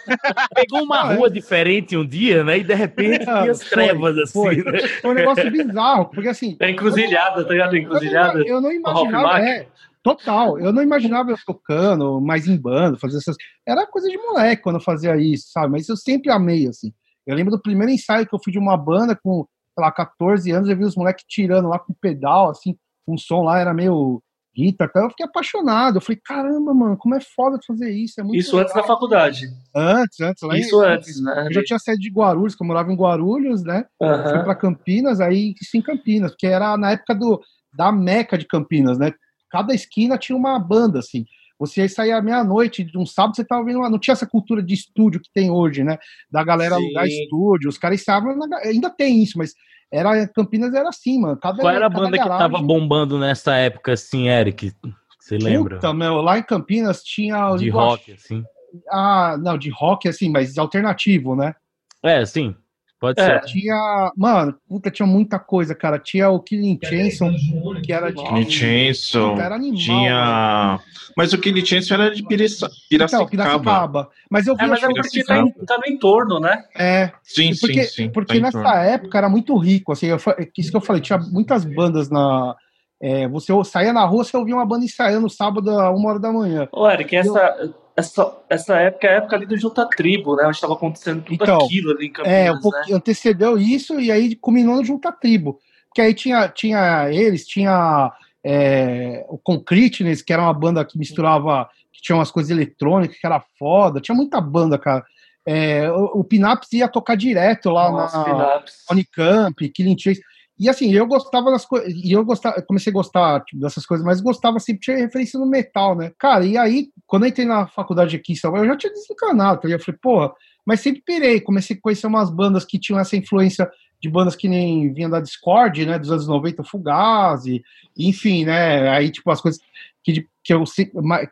[0.54, 2.58] Pegou uma rua diferente um dia, né?
[2.58, 4.32] E de repente tinha as trevas, assim.
[4.32, 4.86] Foi, né?
[5.00, 6.56] foi um negócio bizarro, porque assim.
[6.60, 7.76] É encruzilhada, tá ligado?
[7.76, 8.38] Encruzilhada.
[8.46, 9.40] Eu não, eu não imaginava.
[9.40, 9.66] É,
[10.00, 13.36] total, eu não imaginava eu tocando, mais em bando, fazer essas.
[13.66, 15.72] Era coisa de moleque quando eu fazia isso, sabe?
[15.72, 16.92] Mas eu sempre amei, assim.
[17.26, 19.44] Eu lembro do primeiro ensaio que eu fui de uma banda com,
[19.76, 23.42] sei lá, 14 anos, eu vi os moleques tirando lá com pedal, assim um som
[23.42, 24.22] lá era meio
[24.54, 25.96] guitar, eu fiquei apaixonado.
[25.96, 28.20] Eu falei, caramba, mano, como é foda fazer isso.
[28.20, 28.60] É isso legal.
[28.60, 29.46] antes da faculdade.
[29.74, 30.42] Antes, antes.
[30.42, 31.46] Lá isso em, antes, né?
[31.48, 33.86] Eu já tinha saído de Guarulhos, que eu morava em Guarulhos, né?
[34.00, 34.30] Uhum.
[34.30, 37.40] Fui pra Campinas, aí isso em Campinas, porque era na época do,
[37.72, 39.12] da meca de Campinas, né?
[39.50, 41.24] Cada esquina tinha uma banda, assim.
[41.58, 44.74] Você saía meia-noite de um sábado, você tava vendo lá, não tinha essa cultura de
[44.74, 45.96] estúdio que tem hoje, né?
[46.30, 46.82] Da galera Sim.
[46.82, 49.54] alugar estúdio, os caras estavam, ainda tem isso, mas
[49.92, 51.36] era Campinas era assim, mano.
[51.36, 52.32] Cada, Qual era a banda garagem...
[52.32, 54.72] que tava bombando nessa época, assim, Eric?
[55.20, 55.76] Você lembra?
[55.76, 57.54] Puta, meu, lá em Campinas tinha.
[57.56, 58.42] De rock, assim.
[58.90, 61.54] Ah, não, de rock, assim, mas alternativo, né?
[62.02, 62.56] É, sim.
[63.02, 63.40] Pode é, ser.
[63.46, 64.12] Tinha.
[64.16, 65.98] Mano, puta, tinha muita coisa, cara.
[65.98, 67.34] Tinha o Killing Chanson,
[67.82, 68.22] que era de.
[68.22, 69.36] Killing Chanson.
[69.40, 69.76] Era animal.
[69.76, 70.80] Tinha.
[71.16, 72.70] Mas o Killing Chanson era de Piriça...
[72.88, 73.24] Piracicaba.
[73.24, 74.08] Então, Piracicaba.
[74.30, 74.62] Mas eu vi.
[74.62, 76.62] É, mas é porque tá, tá, no entorno, né?
[76.78, 77.10] É.
[77.24, 78.08] Sim, porque, sim, sim.
[78.08, 80.06] Porque tá nessa época era muito rico, assim.
[80.06, 80.18] Eu,
[80.56, 82.54] isso que eu falei, tinha muitas bandas na.
[83.02, 86.32] É, você saía na rua, você ouvia uma banda ensaiando sábado a uma hora da
[86.32, 86.68] manhã.
[86.70, 87.56] Ô, Eric, essa.
[87.60, 90.44] Eu essa, essa época é a época ali do Junta Tribo, né?
[90.44, 92.94] Onde estava acontecendo tudo então, aquilo ali em Campinas, É, um pouco, né?
[92.94, 95.58] antecedeu isso e aí culminou no Junta Tribo.
[95.94, 98.10] Que aí tinha, tinha eles, tinha
[98.42, 103.26] é, o Concreteness, que era uma banda que misturava, que tinha umas coisas eletrônicas, que
[103.26, 104.00] era foda.
[104.00, 105.04] Tinha muita banda, cara.
[105.44, 110.22] É, o, o Pinaps ia tocar direto lá Nossa, na Unicamp, Killing Chase.
[110.58, 111.92] E assim, eu gostava das coisas.
[111.92, 115.46] E eu gostava, comecei a gostar tipo, dessas coisas, mas gostava sempre, tinha referência no
[115.46, 116.12] metal, né?
[116.18, 119.68] Cara, e aí, quando eu entrei na faculdade aqui em eu já tinha desencanado, tá?
[119.68, 120.32] eu falei, porra,
[120.64, 123.68] mas sempre pirei, comecei a conhecer umas bandas que tinham essa influência
[124.00, 125.98] de bandas que nem vinham da Discord, né?
[125.98, 127.62] Dos anos 90, Fugazi,
[127.96, 128.88] enfim, né?
[128.88, 129.60] Aí, tipo, as coisas
[130.02, 130.64] que, que, eu,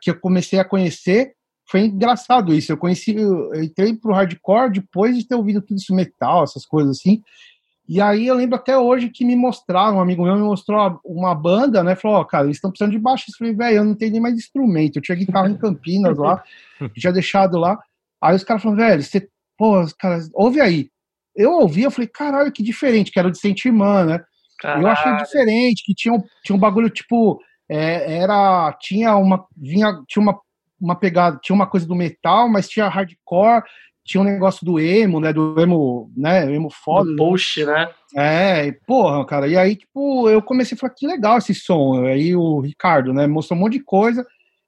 [0.01, 1.33] que eu comecei a conhecer.
[1.65, 2.71] Foi engraçado isso.
[2.71, 6.97] Eu conheci, eu entrei pro hardcore depois de ter ouvido tudo isso metal, essas coisas
[6.97, 7.21] assim.
[7.87, 11.35] E aí eu lembro até hoje que me mostraram, um amigo meu me mostrou uma
[11.35, 11.95] banda, né?
[11.95, 13.25] Falou, ó, oh, cara, eles estão precisando de baixo.
[13.27, 14.97] Eu falei, velho, eu não tenho nem mais instrumento.
[14.97, 16.41] Eu tinha guitarra em Campinas lá,
[16.95, 17.77] tinha deixado lá.
[18.21, 20.89] Aí os caras falaram, velho, você, pô, cara, ouve aí.
[21.35, 24.23] Eu ouvi, eu falei, caralho, que diferente, que era o de Sentimã, né?
[24.59, 24.83] Caralho.
[24.83, 30.01] Eu achei diferente, que tinha um, tinha um bagulho, tipo, é, era, tinha uma, vinha,
[30.07, 30.39] tinha uma,
[30.79, 33.63] uma pegada, tinha uma coisa do metal, mas tinha hardcore,
[34.11, 35.31] tinha um negócio do emo, né?
[35.31, 36.53] Do emo, né?
[36.53, 37.09] Emo foda.
[37.09, 37.89] Do push, né?
[38.15, 39.47] É, porra, cara.
[39.47, 42.05] E aí, tipo, eu comecei a falar que legal esse som.
[42.05, 44.25] Aí o Ricardo, né, mostrou um monte de coisa.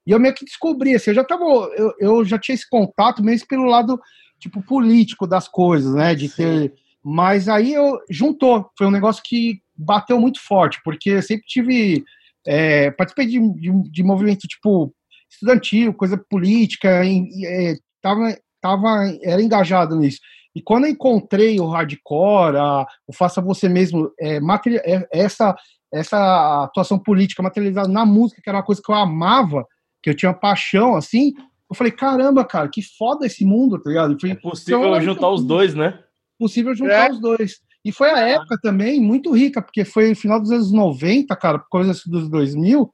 [0.08, 1.44] E eu meio que descobri, assim, eu já tava.
[1.76, 4.00] Eu, eu já tinha esse contato mesmo pelo lado,
[4.40, 6.16] tipo, político das coisas, né?
[6.16, 6.36] De Sim.
[6.36, 6.74] ter.
[7.04, 8.70] Mas aí eu juntou.
[8.78, 12.04] Foi um negócio que bateu muito forte, porque eu sempre tive.
[12.46, 14.94] É, participei de, de, de movimento, tipo,
[15.30, 20.20] estudantil, coisa política, e, é, tava tava, era engajado nisso.
[20.56, 25.54] E quando eu encontrei o hardcore, a, o faça você mesmo, é, é, essa,
[25.92, 29.66] essa atuação política materializada na música, que era uma coisa que eu amava,
[30.02, 31.34] que eu tinha paixão, assim,
[31.70, 34.18] eu falei, caramba, cara, que foda esse mundo, tá ligado?
[34.20, 36.00] Falei, é possível então, juntar os dois, né?
[36.40, 37.12] Possível juntar é.
[37.12, 37.60] os dois.
[37.84, 41.60] E foi a época também muito rica, porque foi no final dos anos 90, cara,
[41.70, 42.94] coisa dos 2000,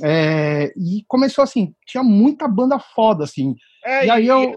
[0.00, 3.54] é, e começou assim, tinha muita banda foda, assim.
[3.84, 4.54] É, e aí eu...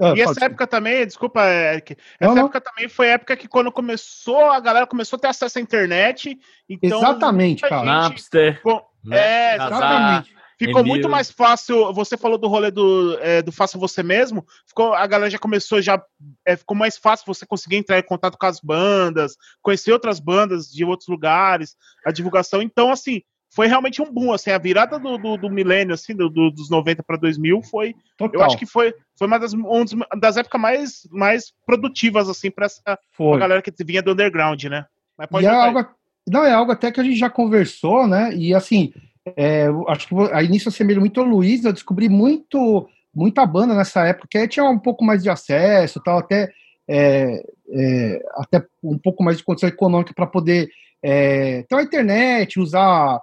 [0.00, 2.72] Ah, e essa época também, desculpa, Eric, essa não, época não.
[2.72, 6.38] também foi a época que quando começou, a galera começou a ter acesso à internet.
[6.68, 7.84] Então, exatamente, cara.
[7.84, 8.60] Napster.
[8.62, 9.18] Com, né?
[9.18, 10.36] É, exatamente.
[10.58, 11.92] Ficou muito mais fácil.
[11.92, 14.44] Você falou do rolê do, é, do faça você mesmo.
[14.66, 16.02] Ficou, a galera já começou, já
[16.46, 20.66] é, ficou mais fácil você conseguir entrar em contato com as bandas, conhecer outras bandas
[20.70, 22.62] de outros lugares, a divulgação.
[22.62, 23.22] Então, assim,
[23.56, 26.68] foi realmente um boom, assim, a virada do, do, do milênio, assim, do, do, dos
[26.68, 28.38] 90 para 2000 foi, Total.
[28.38, 29.84] eu acho que foi, foi uma das, um
[30.20, 32.82] das épocas mais, mais produtivas, assim, para essa
[33.16, 34.84] pra galera que vinha do underground, né?
[35.16, 35.86] Mas pode e é algo,
[36.28, 38.92] não, é algo até que a gente já conversou, né, e assim,
[39.34, 44.06] é, acho que a início assemelha muito ao Luiz, eu descobri muito, muita banda nessa
[44.06, 46.52] época, que tinha um pouco mais de acesso, tal, até,
[46.86, 50.68] é, é, até um pouco mais de condição econômica para poder
[51.02, 53.18] é, ter uma internet, usar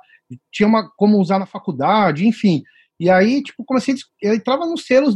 [0.51, 2.63] tinha uma, como usar na faculdade, enfim.
[2.99, 5.15] E aí, tipo, comecei, eu entrava nos selos,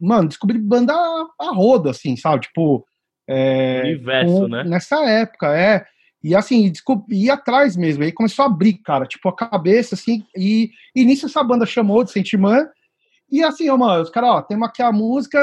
[0.00, 2.42] mano, descobri banda a roda, assim, sabe?
[2.42, 2.84] Tipo,
[3.28, 4.64] é, Universo, com, né?
[4.64, 5.84] Nessa época, é.
[6.22, 10.24] E assim, descobri, ia atrás mesmo, aí começou a abrir, cara, tipo, a cabeça, assim,
[10.36, 12.68] e, e nisso essa banda chamou de Sentimã,
[13.30, 15.38] e assim, ó, mano, os caras, ó, temos aqui a música,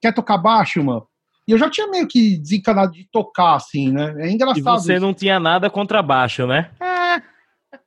[0.00, 1.06] quer tocar baixo, mano?
[1.48, 4.14] E eu já tinha meio que desencanado de tocar, assim, né?
[4.18, 4.58] É engraçado.
[4.58, 5.02] E você isso.
[5.02, 6.70] não tinha nada contra baixo, né?
[6.78, 6.91] É,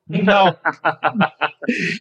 [0.08, 0.56] não.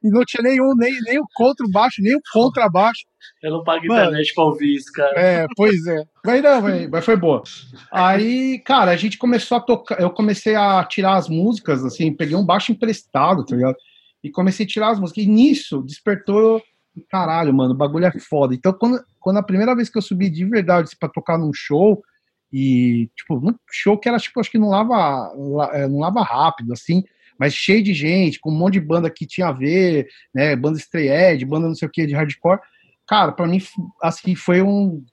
[0.03, 3.05] e não tinha nenhum, nem, nem o contra baixo, nem o contra baixo.
[3.43, 5.19] Eu não pago Mano, internet pra ouvir isso, cara.
[5.19, 6.05] É, pois é.
[6.25, 7.43] Mas não, mas foi boa.
[7.91, 10.01] Aí, cara, a gente começou a tocar.
[10.01, 13.77] Eu comecei a tirar as músicas, assim, peguei um baixo emprestado, tá ligado?
[14.23, 15.25] E comecei a tirar as músicas.
[15.25, 16.63] E nisso despertou.
[17.11, 18.55] Caralho, mano, o bagulho é foda.
[18.55, 22.01] Então, quando, quando a primeira vez que eu subi de verdade pra tocar num show,
[22.53, 25.33] e, tipo, um show que era, tipo, acho que não lava,
[25.73, 27.03] é, não lava rápido, assim
[27.39, 30.79] mas cheio de gente, com um monte de banda que tinha a ver, né, banda
[30.79, 32.61] Stray banda não sei o que, de hardcore.
[33.07, 33.61] Cara, para mim,
[34.03, 35.05] assim, foi um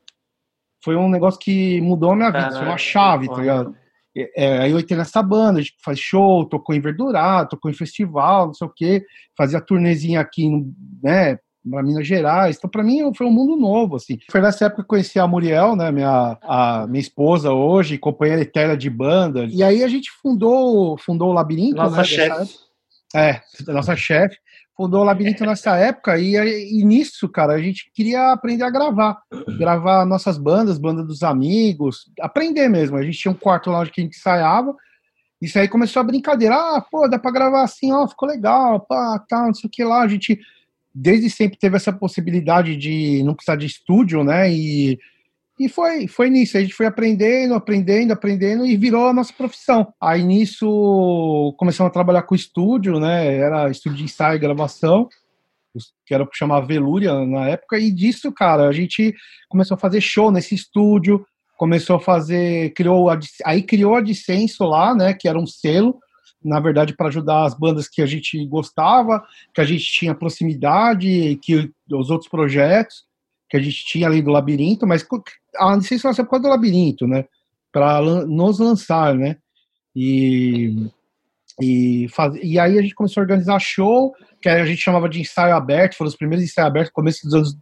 [0.84, 3.76] foi um negócio que mudou a minha vida, foi uma chave, tá ligado?
[4.36, 7.74] É, aí eu entrei nessa banda, a gente faz show, tocou em Verdurado, tocou em
[7.74, 9.06] festival, não sei o que,
[9.38, 10.50] fazia turnezinha aqui,
[11.02, 11.38] né,
[11.70, 12.58] para Minas Gerais.
[12.58, 14.18] Então, para mim, foi um mundo novo, assim.
[14.30, 18.42] Foi nessa época que eu conheci a Muriel, né, minha, a minha esposa hoje, companheira
[18.42, 19.46] eterna de banda.
[19.46, 22.56] E aí a gente fundou, fundou o Labirinto, nossa né, chefe.
[23.16, 24.38] É, nossa chefe.
[24.76, 29.18] Fundou o Labirinto nessa época e, e nisso, cara, a gente queria aprender a gravar.
[29.58, 32.98] Gravar nossas bandas, banda dos amigos, aprender mesmo.
[32.98, 34.74] A gente tinha um quarto lá onde a gente ensaiava,
[35.42, 36.56] isso aí começou a brincadeira.
[36.56, 39.84] Ah, pô, dá pra gravar assim, ó, ficou legal, pá, tá, não sei o que
[39.84, 40.02] lá.
[40.02, 40.40] A gente
[40.94, 44.52] desde sempre teve essa possibilidade de não precisar de estúdio, né?
[44.52, 45.00] E,
[45.60, 46.58] e foi, foi nisso.
[46.58, 49.94] A gente foi aprendendo, aprendendo, aprendendo e virou a nossa profissão.
[50.02, 53.36] Aí nisso começamos a trabalhar com estúdio, né?
[53.38, 55.08] Era estúdio de ensaio e gravação,
[56.06, 57.80] que era chamar Velúria na época.
[57.80, 59.16] E disso, cara, a gente
[59.50, 61.26] começou a fazer show nesse estúdio,
[61.58, 65.14] começou a fazer, criou a, aí criou a Dissenso lá, né?
[65.14, 66.00] Que era um selo
[66.44, 69.24] na verdade, para ajudar as bandas que a gente gostava,
[69.54, 73.06] que a gente tinha proximidade, que os outros projetos
[73.52, 75.06] que a gente tinha além do Labirinto, mas
[75.58, 77.26] a licença nasceu por causa do Labirinto, né?
[77.70, 79.36] Para nos lançar, né?
[79.94, 80.90] E,
[81.62, 85.20] e, faz, e aí a gente começou a organizar show, que a gente chamava de
[85.20, 87.58] ensaio aberto, foram os primeiros ensaios abertos, começo dos anos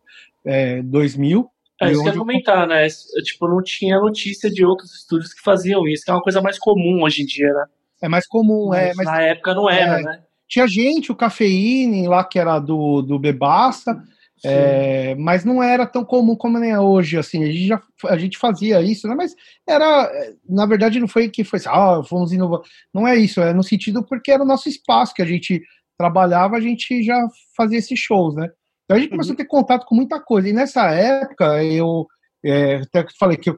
[0.45, 1.49] é, 2000,
[1.81, 2.87] É isso que eu ia comentar, né?
[3.23, 6.59] Tipo, não tinha notícia de outros estúdios que faziam isso, que é uma coisa mais
[6.59, 7.65] comum hoje em dia, né?
[8.01, 8.93] É mais comum, é.
[8.95, 10.23] Mas na época não era, é, né?
[10.47, 14.01] Tinha gente, o Cafeíne lá, que era do, do Bebaça,
[14.43, 18.17] é, mas não era tão comum como nem é hoje, assim, a gente, já, a
[18.17, 19.35] gente fazia isso, né, mas
[19.67, 20.09] era,
[20.47, 22.61] na verdade não foi que foi assim, ah, fomos inovar,
[22.93, 25.61] não é isso, é no sentido porque era o nosso espaço que a gente
[25.97, 27.21] trabalhava, a gente já
[27.55, 28.49] fazia esses shows, né,
[28.85, 29.35] então a gente começou uhum.
[29.35, 32.07] a ter contato com muita coisa, e nessa época eu,
[32.43, 33.57] é, até falei que eu, é,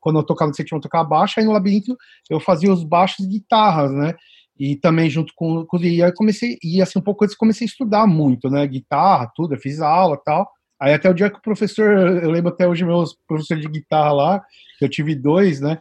[0.00, 1.96] quando eu tocava no sétimo, eu tocava baixo, aí no Labirinto
[2.28, 4.14] eu fazia os baixos e guitarras, né,
[4.58, 7.70] e também junto com, com e aí comecei e assim um pouco antes comecei a
[7.70, 11.42] estudar muito né guitarra tudo eu fiz aula tal aí até o dia que o
[11.42, 11.90] professor
[12.22, 14.42] eu lembro até hoje meus professores de guitarra lá
[14.80, 15.78] eu tive dois né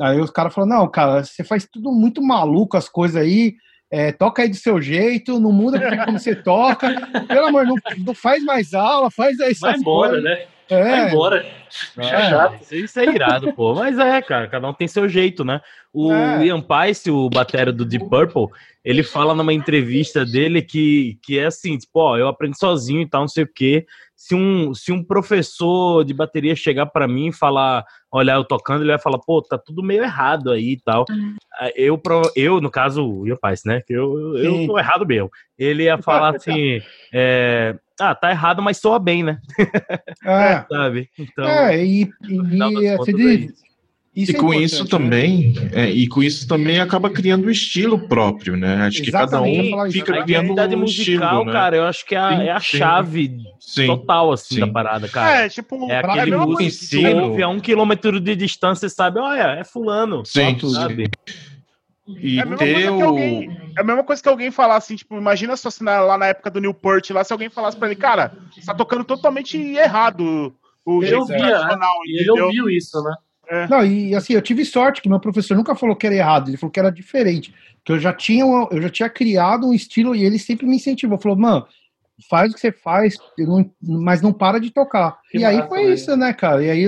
[0.00, 3.56] aí os caras falaram não cara você faz tudo muito maluco as coisas aí
[3.90, 6.88] é, toca aí do seu jeito, não muda como você toca.
[7.28, 9.54] Pelo amor, não, não faz mais aula, faz aí.
[9.60, 10.24] Vai embora, coisas.
[10.24, 10.46] né?
[10.68, 10.82] É.
[10.82, 11.46] Vai embora.
[11.98, 12.02] É.
[12.02, 12.74] Chato.
[12.74, 13.74] Isso é irado, pô.
[13.74, 15.60] Mas é, cara, cada um tem seu jeito, né?
[15.92, 16.46] O é.
[16.46, 18.48] Ian Paice, o batera do Deep Purple,
[18.84, 23.08] ele fala numa entrevista dele que, que é assim, tipo, ó, eu aprendi sozinho e
[23.08, 23.86] tal, não sei o quê.
[24.24, 28.80] Se um, se um professor de bateria chegar para mim e falar, olhar eu tocando,
[28.80, 31.04] ele vai falar, pô, tá tudo meio errado aí e tal.
[31.10, 31.36] Uhum.
[31.76, 32.00] Eu,
[32.34, 33.82] eu, no caso, o Paice, né?
[33.86, 35.28] Eu, eu, eu tô errado mesmo.
[35.58, 36.80] Ele ia falar assim,
[37.12, 39.38] é, ah, tá errado, mas soa bem, né?
[40.24, 40.64] É.
[40.72, 41.10] Sabe?
[41.18, 42.96] Então, é, e, e, é,
[44.14, 44.90] isso e é com isso né?
[44.90, 48.86] também, é, e com isso também acaba criando um estilo próprio, né?
[48.86, 49.02] Acho Exatamente.
[49.02, 51.52] que cada um fica a criando um musical, estilo, né?
[51.52, 54.60] cara, eu acho que é a, sim, é a chave sim, total, assim, sim.
[54.60, 55.46] da parada, cara.
[55.46, 59.58] É, tipo, é aquele músico que ouve a um quilômetro de distância e sabe, olha,
[59.58, 60.24] é fulano.
[60.24, 61.10] Sim, sabe?
[62.06, 63.02] E é a, ter o...
[63.02, 66.50] alguém, é a mesma coisa que alguém falar assim, tipo, imagina se lá na época
[66.50, 71.02] do Newport, lá, se alguém falasse pra ele, cara, você tá tocando totalmente errado o
[71.02, 71.78] ele ouvia, né?
[72.06, 73.14] Ele ouviu isso, né?
[73.48, 73.68] É.
[73.68, 76.56] Não, e assim, eu tive sorte que meu professor nunca falou que era errado, ele
[76.56, 77.54] falou que era diferente.
[77.84, 81.18] Que eu já tinha, eu já tinha criado um estilo e ele sempre me incentivou.
[81.18, 81.66] Falou, mano,
[82.28, 85.18] faz o que você faz, não, mas não para de tocar.
[85.30, 86.64] Que e massa, aí foi isso, né, cara?
[86.64, 86.86] E aí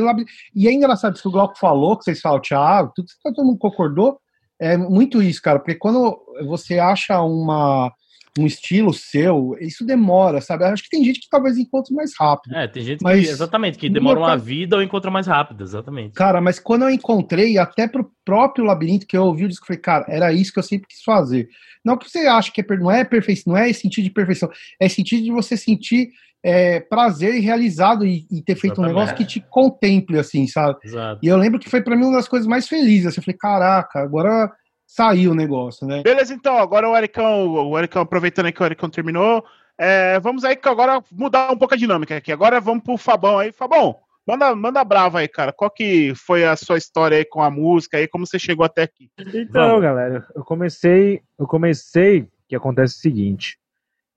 [0.55, 4.19] e é engraçado que o Glauco falou, que vocês falam, Thiago, tudo todo mundo concordou.
[4.59, 7.92] É muito isso, cara, porque quando você acha uma
[8.38, 10.64] um estilo seu, isso demora, sabe?
[10.64, 12.55] Acho que tem gente que talvez encontre mais rápido.
[12.55, 16.14] É, tem gente mas que, exatamente, que demora uma vida ou encontra mais rápido, exatamente.
[16.14, 19.81] Cara, mas quando eu encontrei, até pro próprio labirinto que eu ouvi, disse que falei,
[19.81, 21.49] cara, era isso que eu sempre quis fazer.
[21.85, 24.88] Não que você acha que é, não é perfeição, não é sentido de perfeição, é
[24.88, 26.11] sentido de você sentir
[26.42, 28.81] é, prazer e realizado e, e ter feito Exatamente.
[28.81, 30.79] um negócio que te contemple, assim, sabe?
[30.85, 31.20] Exato.
[31.22, 33.07] E eu lembro que foi para mim uma das coisas mais felizes.
[33.07, 34.53] Assim, eu falei, caraca, agora
[34.97, 36.03] saiu o negócio, né?
[36.03, 39.45] Beleza, então, agora o Ericão, o Ericão, aproveitando aí que o Ericão terminou,
[39.77, 42.33] é, vamos aí que agora mudar um pouco a dinâmica aqui.
[42.33, 43.53] Agora vamos pro Fabão aí.
[43.53, 45.53] Fabão, manda, manda brava aí, cara.
[45.53, 48.09] Qual que foi a sua história aí com a música aí?
[48.09, 49.11] Como você chegou até aqui?
[49.19, 49.83] Então, vamos.
[49.83, 53.59] galera, eu comecei, eu comecei, que acontece o seguinte,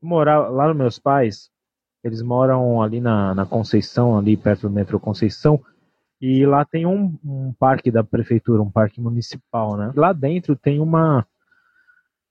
[0.02, 1.50] morar lá nos meus pais,
[2.06, 5.60] eles moram ali na, na Conceição, ali perto do metrô Conceição,
[6.22, 9.92] e lá tem um, um parque da prefeitura, um parque municipal, né?
[9.96, 11.26] Lá dentro tem uma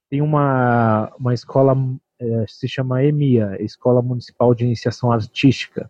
[0.09, 1.75] tem uma, uma escola
[2.19, 5.89] é, se chama EMIA, Escola Municipal de Iniciação Artística.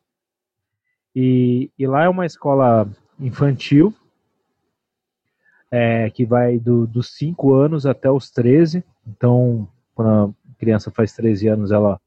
[1.15, 2.87] E, e lá é uma escola
[3.19, 3.93] infantil
[5.71, 8.83] é, que vai do, dos 5 anos até os 13.
[9.07, 11.99] Então, quando a criança faz 13 anos, ela,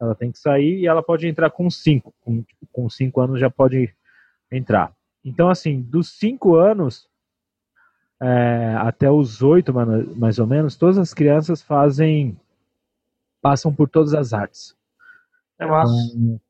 [0.00, 2.14] ela tem que sair e ela pode entrar com 5.
[2.72, 3.94] Com 5 anos já pode
[4.50, 4.92] entrar.
[5.24, 7.08] Então, assim, dos cinco anos
[8.20, 9.72] é, até os oito,
[10.16, 12.38] mais ou menos, todas as crianças fazem,
[13.40, 14.74] passam por todas as artes.
[15.58, 15.92] É massa.
[16.14, 16.40] Então,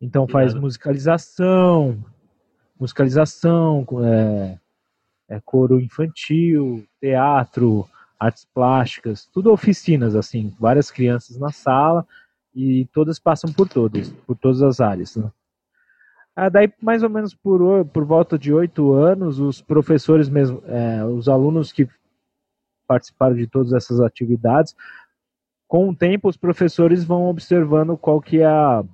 [0.00, 2.04] então faz musicalização,
[2.78, 4.58] musicalização, é,
[5.28, 12.06] é, coro infantil, teatro, artes plásticas, tudo oficinas, assim, várias crianças na sala
[12.54, 15.16] e todas passam por todas, por todas as áreas.
[15.16, 15.30] Né?
[16.36, 21.04] Ah, daí, mais ou menos por, por volta de oito anos, os professores mesmo, é,
[21.04, 21.88] os alunos que
[22.88, 24.74] participaram de todas essas atividades,
[25.68, 28.84] com o tempo os professores vão observando qual que é a,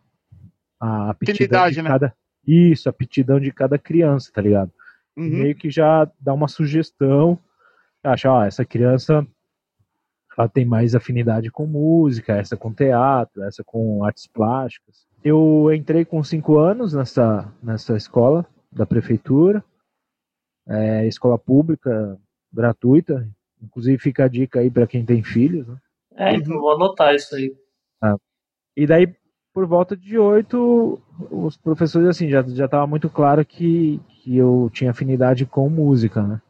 [0.78, 1.90] a aptidão de né?
[1.90, 2.14] cada...
[2.46, 4.72] Isso, a aptidão de cada criança, tá ligado?
[5.16, 5.28] Uhum.
[5.28, 7.38] Meio que já dá uma sugestão,
[8.02, 9.26] acha, ó, essa criança
[10.36, 15.06] ela tem mais afinidade com música, essa com teatro, essa com artes plásticas.
[15.22, 19.62] Eu entrei com cinco anos nessa, nessa escola da prefeitura,
[20.66, 22.18] é, escola pública,
[22.52, 23.28] gratuita.
[23.62, 25.66] Inclusive fica a dica aí para quem tem filhos.
[25.66, 25.76] Né?
[26.16, 27.54] É, então vou anotar isso aí.
[28.00, 28.16] Ah.
[28.74, 29.14] E daí,
[29.52, 30.98] por volta de oito,
[31.30, 36.22] os professores, assim, já, já tava muito claro que, que eu tinha afinidade com música,
[36.22, 36.40] né?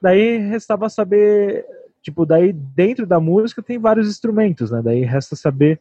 [0.00, 1.66] Daí restava saber,
[2.00, 4.80] tipo, daí dentro da música tem vários instrumentos, né?
[4.82, 5.78] Daí resta saber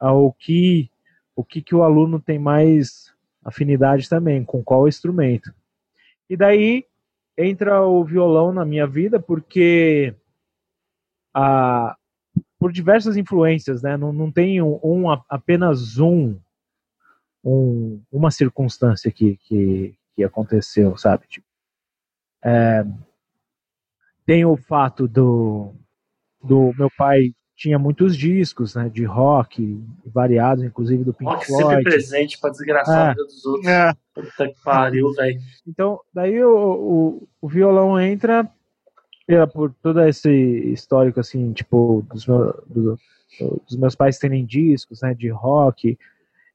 [0.00, 0.90] ah, o que
[1.38, 5.54] o que, que o aluno tem mais afinidade também, com qual instrumento.
[6.28, 6.84] E daí
[7.36, 10.12] entra o violão na minha vida porque
[11.32, 11.96] a,
[12.58, 13.96] por diversas influências, né?
[13.96, 16.36] Não, não tem um, um apenas um,
[17.44, 21.28] um, uma circunstância que, que, que aconteceu, sabe?
[21.28, 21.46] Tipo,
[22.44, 22.84] é,
[24.26, 25.72] tem o fato do,
[26.42, 31.68] do meu pai tinha muitos discos, né, de rock, variados, inclusive do Pink rock Floyd.
[31.68, 33.02] sempre presente para desgraçar é.
[33.02, 33.66] a vida dos outros.
[33.66, 33.92] É.
[34.14, 35.40] Puta que pariu, velho.
[35.66, 38.48] Então, daí o, o, o, violão entra
[39.52, 42.98] por todo esse histórico, assim, tipo, dos, meu, do,
[43.66, 45.98] dos meus pais terem discos, né, de rock,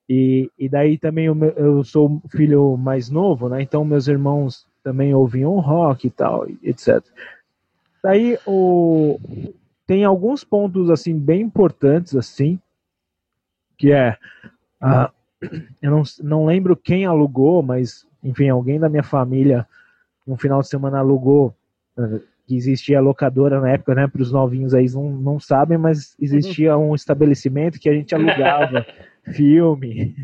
[0.10, 5.14] e, e daí também eu, eu sou filho mais novo, né, então meus irmãos também
[5.14, 7.04] ouviam rock e tal, etc.
[8.02, 9.20] Daí o
[9.86, 12.60] tem alguns pontos assim bem importantes assim,
[13.78, 14.18] que é
[14.82, 15.12] uh,
[15.82, 19.68] eu não, não lembro quem alugou, mas enfim, alguém da minha família
[20.26, 21.54] no final de semana alugou
[21.98, 24.08] uh, que existia locadora na época, né?
[24.08, 28.86] Para os novinhos aí não, não sabem, mas existia um estabelecimento que a gente alugava
[29.34, 30.16] filme,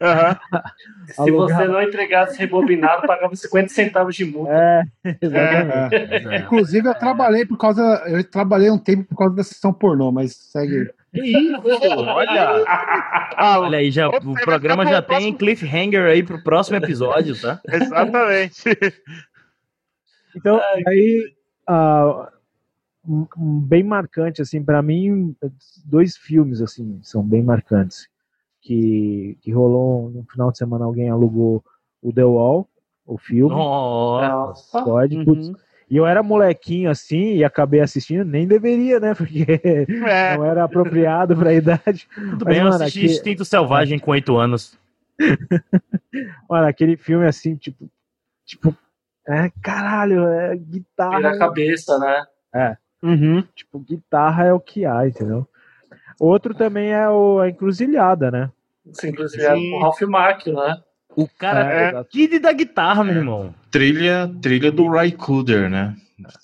[0.00, 0.62] Uhum.
[1.24, 4.52] Se você não entregasse rebobinado, pagava 50 centavos de multa.
[5.04, 5.94] É, exatamente.
[5.94, 6.34] É.
[6.34, 6.38] É.
[6.40, 7.82] Inclusive, eu trabalhei por causa.
[8.06, 10.90] Eu trabalhei um tempo por causa da sessão pornô, mas segue.
[11.14, 12.64] olha!
[13.36, 17.60] Ah, olha aí, já, o programa já tem cliffhanger aí pro próximo episódio, tá?
[17.70, 18.62] Exatamente.
[20.36, 21.34] Então, aí.
[21.68, 22.34] Uh,
[23.36, 25.36] bem marcante assim para mim
[25.84, 28.08] dois filmes assim são bem marcantes
[28.64, 31.62] que, que rolou no final de semana, alguém alugou
[32.02, 32.66] o The Wall,
[33.06, 33.54] o filme.
[33.54, 34.82] Nossa!
[34.82, 35.54] Pode, uhum.
[35.88, 39.12] E eu era molequinho assim e acabei assistindo, nem deveria, né?
[39.14, 40.36] Porque é.
[40.36, 42.08] não era apropriado para a idade.
[42.14, 43.12] Tudo Mas, bem, mano, eu assisti aqui...
[43.12, 44.78] Instinto Selvagem com oito anos.
[46.48, 47.88] mano, aquele filme assim, tipo.
[48.46, 48.76] Tipo,
[49.28, 51.16] é caralho, é guitarra.
[51.16, 52.24] Vira a cabeça, né?
[52.54, 52.76] É.
[53.02, 53.42] Uhum.
[53.54, 55.46] Tipo, guitarra é o que há, entendeu?
[56.18, 58.50] Outro também é o, a Encruzilhada, né?
[58.92, 60.80] Sim, Encruzilhada com o Ralph Macchio, né?
[61.16, 63.54] O cara é, é kid da guitarra, meu irmão.
[63.70, 65.94] Trilha, trilha do Ray Cooder, né?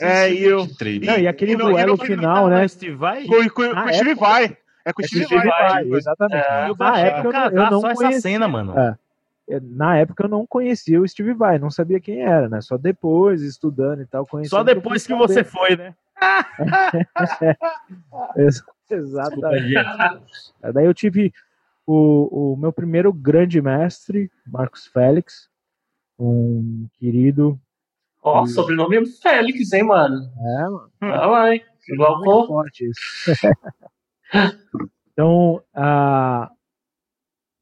[0.01, 0.67] É, e eu.
[1.03, 2.67] Não, e aquele e no, duelo e final, né?
[2.69, 3.25] Steve Vai?
[3.25, 4.57] Com, com, com o Steve Vai.
[4.85, 5.71] É com o Steve, Steve Vai.
[5.71, 5.99] Vai.
[5.99, 6.47] Exatamente.
[6.47, 6.75] É.
[6.79, 8.09] Na época eu, eu não só conhecia.
[8.09, 8.79] essa cena, mano.
[8.79, 8.97] É.
[9.63, 12.61] Na época eu não conhecia o Steve Vai, não sabia quem era, né?
[12.61, 14.51] Só depois, estudando e tal, conheci.
[14.51, 15.95] Só depois que, que você foi, né?
[18.94, 19.74] Exatamente.
[20.72, 21.33] Daí eu tive
[21.87, 25.48] o, o meu primeiro grande mestre, Marcos Félix,
[26.18, 27.59] um querido.
[28.22, 28.48] Ó, oh, e...
[28.48, 30.31] sobrenome é Félix, hein, mano?
[30.38, 30.90] É, mano.
[31.00, 31.64] Ah, lá, hein?
[31.88, 32.46] Igual pô.
[32.46, 33.50] Forte isso.
[35.12, 36.48] então, uh,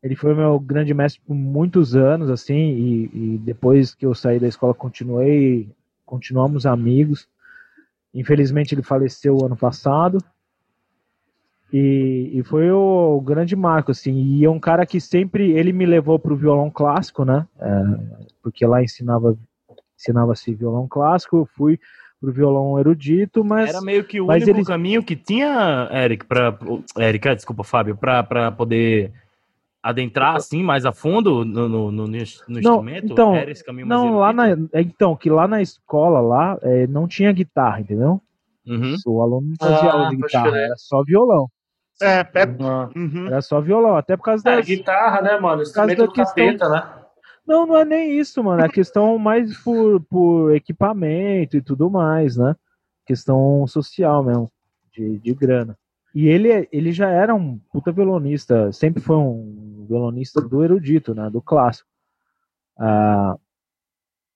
[0.03, 4.39] ele foi meu grande mestre por muitos anos, assim, e, e depois que eu saí
[4.39, 5.71] da escola continuei,
[6.05, 7.29] continuamos amigos.
[8.13, 10.19] Infelizmente ele faleceu ano passado.
[11.73, 14.15] E, e foi o, o, grande marco, assim.
[14.15, 17.47] E é um cara que sempre ele me levou para o violão clássico, né?
[17.61, 17.83] É,
[18.43, 19.37] porque lá ensinava
[19.99, 21.39] ensinava-se violão clássico.
[21.39, 21.79] Eu fui
[22.21, 24.65] pro violão erudito, mas era meio que o único ele...
[24.65, 26.59] caminho que tinha, Eric, para
[26.99, 29.13] Eric, desculpa, Fábio, para poder
[29.83, 33.13] adentrar assim mais a fundo no, no, no, no não, instrumento?
[33.13, 36.87] Então, era esse caminho mais não, lá na, então que lá na escola lá é,
[36.87, 38.21] não tinha guitarra, entendeu?
[38.67, 38.97] Uhum.
[39.07, 41.49] O aluno não fazia ah, aula de guitarra, era só violão.
[42.01, 42.47] É, é
[42.97, 43.27] uhum.
[43.27, 44.53] Era só violão, até por causa da.
[44.53, 45.63] É, guitarra, né, mano?
[45.65, 46.25] Por causa da questão...
[46.25, 46.95] Capeta, né?
[47.47, 48.63] Não, não é nem isso, mano.
[48.63, 52.55] É questão mais por, por equipamento e tudo mais, né?
[53.07, 54.51] Questão social mesmo,
[54.93, 55.77] de, de grana.
[56.15, 61.31] E ele, ele já era um puta violonista, sempre foi um violonista do erudito, né?
[61.31, 61.89] Do clássico.
[62.79, 63.37] Ah,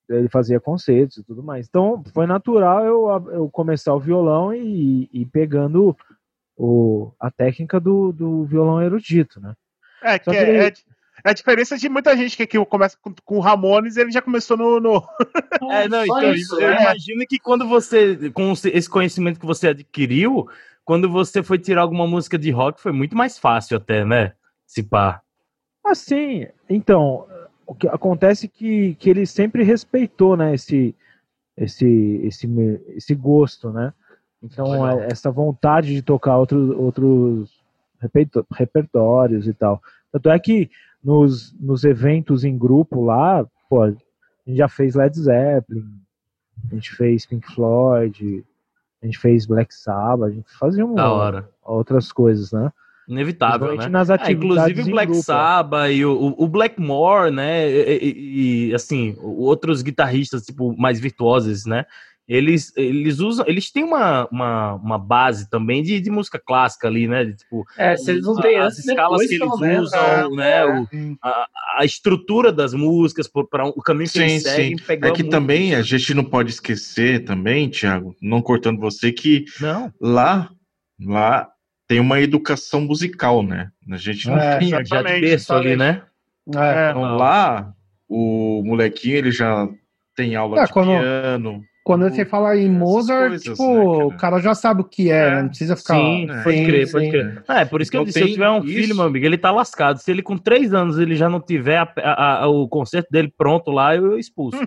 [0.09, 1.67] ele fazia concertos e tudo mais.
[1.69, 5.97] Então, foi natural eu, eu começar o violão e, e pegando
[6.57, 9.55] o, a técnica do, do violão erudito, né?
[10.03, 10.59] É, que, que é, ele...
[10.59, 10.73] é, é,
[11.25, 14.57] a diferença de muita gente que aqui começa com, com o Ramones ele já começou
[14.57, 14.81] no.
[14.81, 15.03] no...
[15.71, 16.83] É, não, então, isso, eu é.
[16.83, 20.49] imagino que quando você, com esse conhecimento que você adquiriu,
[20.85, 24.33] quando você foi tirar alguma música de rock, foi muito mais fácil até, né?
[24.67, 25.23] Se pá.
[25.85, 27.27] Assim, então,
[27.67, 30.95] o que acontece que, que ele sempre respeitou, né, esse,
[31.57, 32.49] esse, esse,
[32.97, 33.93] esse gosto, né?
[34.43, 35.01] Então, Legal.
[35.01, 37.63] É, essa vontade de tocar outros, outros
[38.51, 39.81] repertórios e tal.
[40.11, 40.71] Tanto é que
[41.03, 45.85] nos, nos eventos em grupo lá, pô, a gente já fez Led Zeppelin,
[46.71, 48.45] a gente fez Pink Floyd,
[49.03, 50.95] a gente fez Black Sabbath, a gente fazia uma,
[51.65, 52.71] outras coisas, né?
[53.09, 53.89] Inevitável, né?
[53.89, 57.69] Nas atividades é, inclusive o Black grupo, Sabbath e o, o Blackmore, né?
[57.69, 61.85] E, e, e, assim, outros guitarristas tipo mais virtuosos, né?
[62.33, 67.07] Eles, eles usam, eles têm uma, uma, uma base também de, de música clássica ali,
[67.07, 67.27] né?
[67.27, 70.61] De, tipo, é, se eles não têm as escalas que eles usam, né?
[70.61, 70.89] É, o,
[71.23, 71.47] a,
[71.81, 74.79] a, estrutura das músicas para o caminho que sim, eles seguem.
[74.79, 74.85] Sim.
[75.03, 79.93] É que também a gente não pode esquecer também, Thiago, não cortando você, que não.
[80.01, 80.51] lá,
[80.99, 81.51] lá
[81.87, 83.71] tem uma educação musical, né?
[83.91, 86.03] A gente não é, tem já de berço ali, né?
[86.57, 87.75] É, então, lá
[88.09, 89.69] o molequinho ele já
[90.17, 90.99] tem aula é, de quando...
[90.99, 95.11] piano quando você fala em Mozart, coisas, tipo, né, o cara já sabe o que
[95.11, 95.43] é, é.
[95.43, 95.95] não precisa ficar.
[95.95, 96.93] Sim, pode crer, sim.
[96.93, 97.45] pode crer.
[97.49, 98.67] Ah, é, por isso que eu disse: se eu tiver um isso.
[98.69, 99.99] filho, meu amigo, ele tá lascado.
[99.99, 103.33] Se ele com três anos ele já não tiver a, a, a, o concerto dele
[103.37, 104.59] pronto lá, eu, expulso.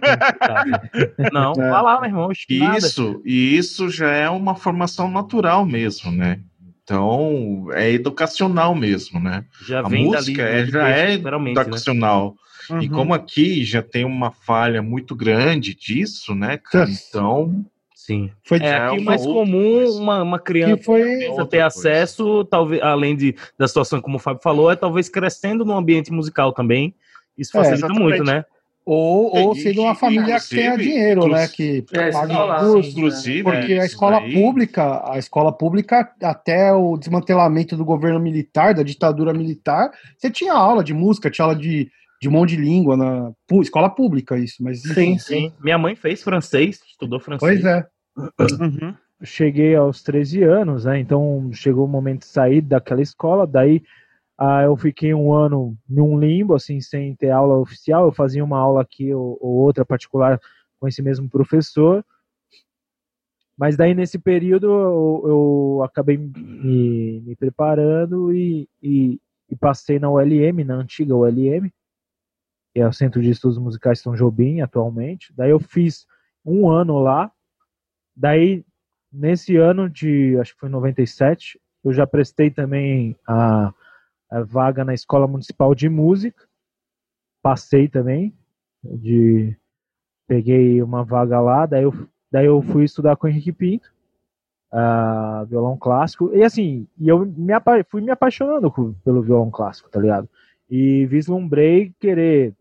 [1.32, 1.56] não, é.
[1.72, 2.30] vai lá, meu irmão.
[2.50, 6.42] Isso, e isso já é uma formação natural mesmo, né?
[6.84, 9.44] Então, é educacional mesmo, né?
[9.66, 11.52] Já a vem música dali, é, já é né?
[11.52, 12.32] educacional.
[12.32, 12.45] Né?
[12.70, 12.82] Uhum.
[12.82, 16.90] E como aqui já tem uma falha muito grande disso, né, cara?
[16.90, 17.66] Então.
[17.96, 18.30] Sim.
[18.44, 21.28] Foi é aqui mais comum uma, uma criança foi...
[21.50, 25.76] ter acesso, talvez, além de, da situação como o Fábio falou, é talvez crescendo no
[25.76, 26.94] ambiente musical também.
[27.36, 28.46] Isso é, facilita é, muito, né?
[28.86, 31.48] Ou, ou sendo uma família que tenha dinheiro, né?
[31.48, 36.96] Que é, paga curso, inclusive, porque é, a escola pública, a escola pública, até o
[36.96, 41.90] desmantelamento do governo militar, da ditadura militar, você tinha aula de música, tinha aula de
[42.26, 44.64] de um monte de língua na escola pública, isso.
[44.64, 45.54] Mas, sim, sim.
[45.60, 47.62] Minha mãe fez francês, estudou francês.
[47.62, 47.88] Pois é.
[48.60, 48.96] Uhum.
[49.24, 51.00] Cheguei aos 13 anos, né?
[51.00, 53.46] Então chegou o momento de sair daquela escola.
[53.46, 53.84] Daí
[54.40, 58.06] ah, eu fiquei um ano num limbo, assim, sem ter aula oficial.
[58.06, 60.40] Eu fazia uma aula aqui ou, ou outra particular
[60.80, 62.04] com esse mesmo professor.
[63.56, 70.10] Mas daí nesse período eu, eu acabei me, me preparando e, e, e, passei na
[70.10, 71.72] ULM, na antiga ULM,
[72.76, 75.32] que é o Centro de Estudos Musicais São Jobim, atualmente.
[75.34, 76.06] Daí eu fiz
[76.46, 77.32] um ano lá.
[78.14, 78.66] Daí,
[79.10, 83.74] nesse ano de, acho que foi 97, eu já prestei também a,
[84.30, 86.46] a vaga na Escola Municipal de Música.
[87.42, 88.38] Passei também,
[88.84, 89.56] de
[90.28, 91.94] peguei uma vaga lá, daí eu,
[92.30, 93.90] daí eu fui estudar com o Henrique Pinto,
[94.74, 97.54] uh, violão clássico, e assim, e eu me,
[97.90, 98.70] fui me apaixonando
[99.02, 100.28] pelo violão clássico, tá ligado?
[100.70, 102.54] E vislumbrei querer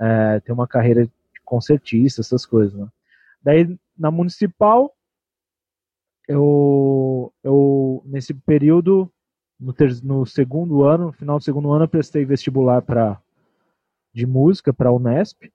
[0.00, 1.12] é, ter uma carreira de
[1.44, 2.74] concertista, essas coisas.
[2.74, 2.86] Né?
[3.42, 4.94] Daí, na municipal,
[6.28, 9.10] eu, eu nesse período,
[9.58, 13.20] no, ter, no segundo ano, no final do segundo ano, eu prestei vestibular para
[14.12, 15.52] de música para a Unesp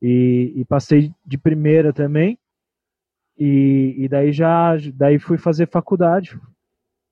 [0.00, 2.38] e, e, passei de primeira também.
[3.38, 6.40] E, e daí já daí fui fazer faculdade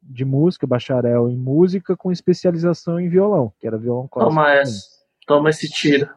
[0.03, 4.35] de música, bacharel em música com especialização em violão, que era violão clássico.
[4.35, 4.89] Toma essa,
[5.27, 6.09] toma esse tiro.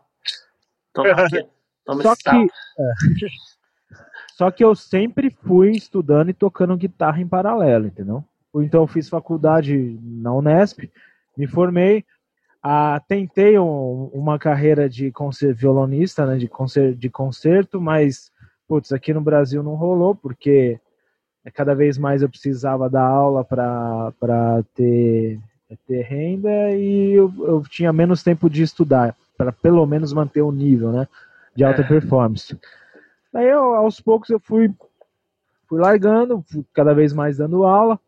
[0.96, 1.46] Toma aqui.
[1.86, 2.46] Toma Só que, é,
[4.36, 8.24] Só que eu sempre fui estudando e tocando guitarra em paralelo, entendeu?
[8.56, 10.90] Então eu fiz faculdade na Unesp,
[11.38, 12.04] me formei,
[12.64, 18.32] ah, tentei um, uma carreira de concerto, violonista, né, de, concerto, de concerto, mas
[18.68, 20.80] putz, aqui no Brasil não rolou, porque
[21.54, 25.40] cada vez mais eu precisava dar aula para ter,
[25.88, 30.52] ter renda e eu, eu tinha menos tempo de estudar para pelo menos manter o
[30.52, 31.08] nível, né,
[31.56, 31.88] de alta é.
[31.88, 32.58] performance.
[33.32, 34.74] Daí eu, aos poucos eu fui
[35.68, 38.00] fui largando, fui cada vez mais dando aula.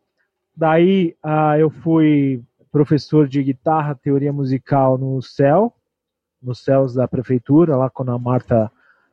[0.56, 5.72] Daí uh, eu fui professor de guitarra, teoria musical no CEL,
[6.42, 8.70] nos céus da prefeitura, lá quando a Marta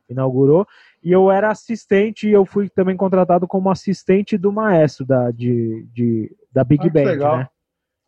[0.08, 0.66] inaugurou.
[1.02, 5.86] E eu era assistente e eu fui também contratado como assistente do maestro da, de,
[5.92, 7.48] de da Big ah, Band, né?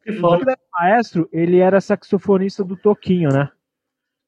[0.09, 3.51] O maestro, ele era saxofonista do Toquinho, né?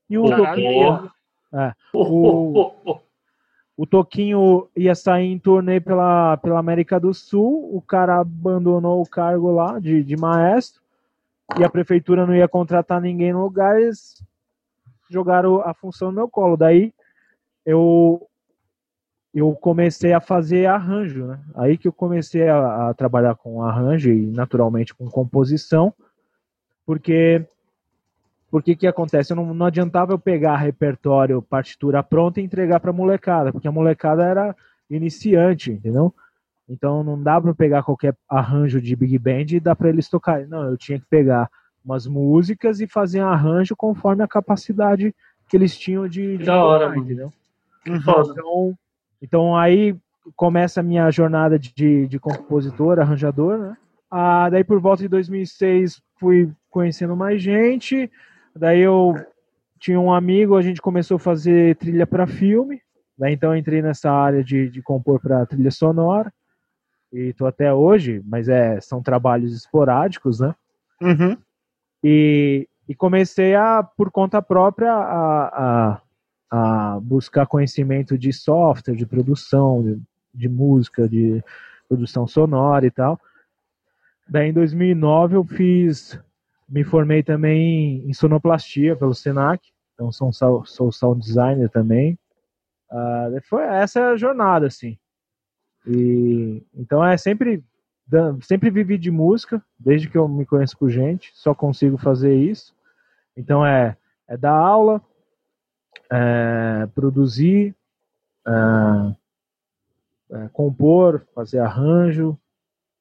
[0.09, 1.11] E o Toquinho.
[1.53, 2.73] É, o,
[3.77, 9.09] o Toquinho ia sair em turnê pela, pela América do Sul, o cara abandonou o
[9.09, 10.81] cargo lá de, de maestro
[11.59, 14.23] e a prefeitura não ia contratar ninguém no lugar, eles
[15.11, 16.57] jogaram a função no meu colo.
[16.57, 16.93] Daí
[17.67, 18.30] eu
[19.33, 21.41] eu comecei a fazer arranjo, né?
[21.55, 25.95] Aí que eu comecei a, a trabalhar com arranjo e naturalmente com composição,
[26.85, 27.47] porque
[28.51, 29.33] porque que acontece?
[29.33, 33.73] Não, não adiantava eu pegar repertório, partitura pronta e entregar para a molecada, porque a
[33.73, 34.57] molecada era
[34.91, 36.13] iniciante, entendeu?
[36.69, 40.49] Então não dá para pegar qualquer arranjo de big band e dar para eles tocarem.
[40.49, 41.49] Não, eu tinha que pegar
[41.85, 45.15] umas músicas e fazer um arranjo conforme a capacidade
[45.49, 47.33] que eles tinham de, de da hora, entendeu?
[47.87, 47.97] Uhum.
[47.97, 48.79] Então,
[49.23, 49.97] então aí
[50.37, 53.77] começa a minha jornada de, de compositor, arranjador, né?
[54.11, 58.11] Ah, daí por volta de 2006 fui conhecendo mais gente.
[58.55, 59.15] Daí eu
[59.79, 62.81] tinha um amigo, a gente começou a fazer trilha para filme.
[63.17, 66.33] Daí então entrei nessa área de, de compor para trilha sonora
[67.13, 70.55] e tô até hoje, mas é, são trabalhos esporádicos, né?
[71.03, 71.37] Uhum.
[72.05, 76.01] E, e comecei a, por conta própria, a, a,
[76.51, 80.03] a buscar conhecimento de software, de produção, de,
[80.35, 81.43] de, música, de
[81.89, 83.21] produção sonora e tal.
[84.29, 86.21] Daí em 2009 eu fiz,
[86.69, 92.19] me formei também em sonoplastia pelo Senac, então sou, sou sound designer também.
[92.91, 94.99] Uh, foi essa jornada, assim.
[95.87, 97.63] E então é sempre
[98.43, 102.75] sempre vivi de música, desde que eu me conheço por gente, só consigo fazer isso.
[103.37, 103.97] Então é,
[104.27, 105.01] é dar aula,
[106.11, 107.75] é, produzir,
[108.47, 108.53] é,
[110.33, 112.39] é, compor, fazer arranjo,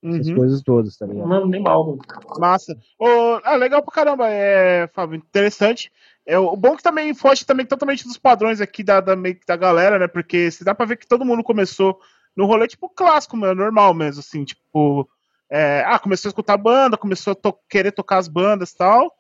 [0.04, 0.16] uhum.
[0.16, 1.28] essas coisas todas, tá ligado?
[1.28, 1.98] Não, nem mal.
[2.38, 2.78] Massa.
[3.00, 5.92] Oh, ah, legal pra caramba, é, Fábio, interessante.
[6.26, 9.16] É, o bom que também foge também totalmente dos padrões aqui da, da,
[9.48, 10.08] da galera, né?
[10.08, 12.00] Porque se dá pra ver que todo mundo começou
[12.36, 15.10] no rolê, tipo, clássico, meu, normal mesmo, assim, tipo.
[15.52, 19.12] É, ah, começou a escutar banda, começou a to querer tocar as bandas e tal.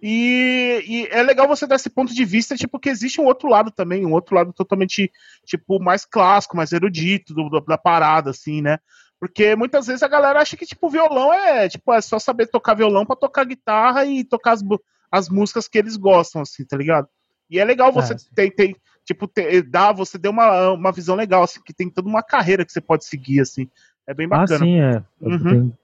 [0.00, 3.70] E, é legal você dar esse ponto de vista, tipo, que existe um outro lado
[3.70, 5.10] também, um outro lado totalmente,
[5.44, 8.78] tipo, mais clássico, mais erudito do, do, da parada, assim, né?
[9.18, 12.74] Porque muitas vezes a galera acha que, tipo, violão é, tipo, é só saber tocar
[12.74, 14.62] violão para tocar guitarra e tocar as,
[15.10, 17.08] as músicas que eles gostam, assim, tá ligado?
[17.50, 21.16] E é legal você é, ter, ter, tipo, ter, dar, você deu uma, uma visão
[21.16, 23.68] legal, assim, que tem toda uma carreira que você pode seguir, assim.
[24.06, 24.54] É bem ah, bacana.
[24.54, 25.02] Ah, sim, é.
[25.20, 25.38] Uhum.
[25.42, 25.78] Tem,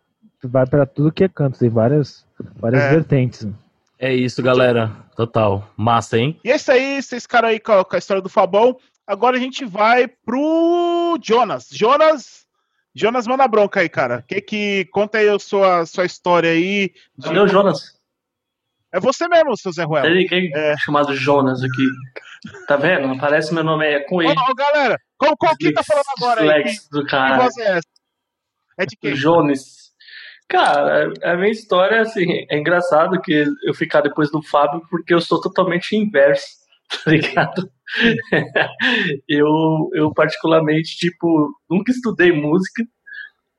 [0.44, 2.24] vai para tudo que é canto, tem várias,
[2.60, 2.90] várias é.
[2.90, 3.48] vertentes.
[3.98, 4.90] É isso, galera.
[5.16, 5.70] Total.
[5.76, 6.38] Massa, hein?
[6.44, 8.76] E é isso aí, vocês caras aí com a, história do Fabão.
[9.06, 11.68] Agora a gente vai pro Jonas.
[11.70, 12.46] Jonas,
[12.94, 14.22] Jonas manda bronca aí, cara.
[14.22, 16.92] Que que conta aí a sua, sua história aí?
[17.16, 17.28] De...
[17.28, 17.94] Cadê o Jonas?
[18.92, 20.04] É você mesmo, seu Zé Ruel.
[20.06, 20.76] É.
[20.78, 21.86] chamado Jonas aqui.
[22.68, 23.12] Tá vendo?
[23.12, 24.32] Aparece meu nome aí, é com ele.
[24.32, 26.62] Ô, galera, qual, qual quem tá falando agora aí?
[26.62, 27.36] Flex do cara.
[27.36, 27.88] Que voz é essa?
[28.78, 29.14] É de quem?
[29.14, 29.93] Jones.
[30.48, 35.20] Cara, a minha história, assim, é engraçado que eu ficar depois do Fábio porque eu
[35.20, 36.46] sou totalmente inverso,
[37.04, 37.70] tá ligado?
[39.28, 42.84] eu, eu particularmente, tipo, nunca estudei música,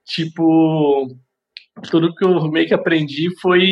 [0.05, 1.07] tipo,
[1.89, 3.65] tudo que eu meio que aprendi foi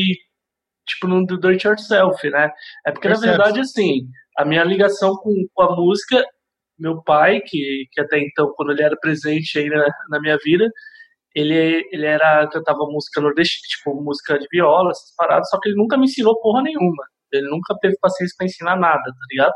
[0.86, 2.52] tipo, no do it yourself, né?
[2.86, 4.08] É porque, na verdade, assim,
[4.38, 6.24] a minha ligação com, com a música,
[6.78, 10.70] meu pai, que, que até então, quando ele era presente aí na, na minha vida,
[11.36, 15.78] ele, ele era, cantava música nordestina, tipo, música de viola, essas paradas, só que ele
[15.78, 17.04] nunca me ensinou porra nenhuma.
[17.32, 19.54] Ele nunca teve paciência para ensinar nada, tá ligado?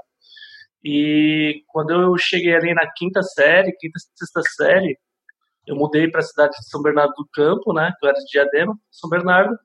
[0.84, 4.98] E quando eu cheguei ali na quinta série, quinta, sexta série,
[5.68, 7.92] eu mudei para a cidade de São Bernardo do Campo, né?
[8.02, 9.56] Eu era de Diadema, São Bernardo.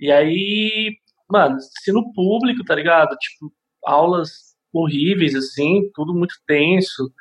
[0.00, 0.96] E aí,
[1.28, 3.16] mano, ensino público, tá ligado?
[3.16, 3.52] Tipo,
[3.84, 4.30] aulas
[4.72, 7.12] horríveis, assim, tudo muito tenso.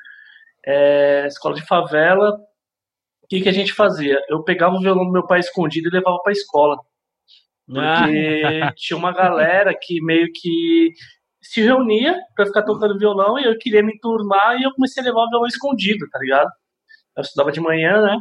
[0.66, 2.38] É, escola de favela.
[3.32, 4.22] O que, que a gente fazia?
[4.28, 6.76] Eu pegava o violão do meu pai escondido e levava pra escola.
[7.66, 8.72] Porque ah.
[8.76, 10.92] tinha uma galera que meio que
[11.42, 15.06] se reunia para ficar tocando violão e eu queria me enturmar e eu comecei a
[15.06, 16.50] levar o violão escondido, tá ligado?
[17.16, 18.18] Eu estudava de manhã, né?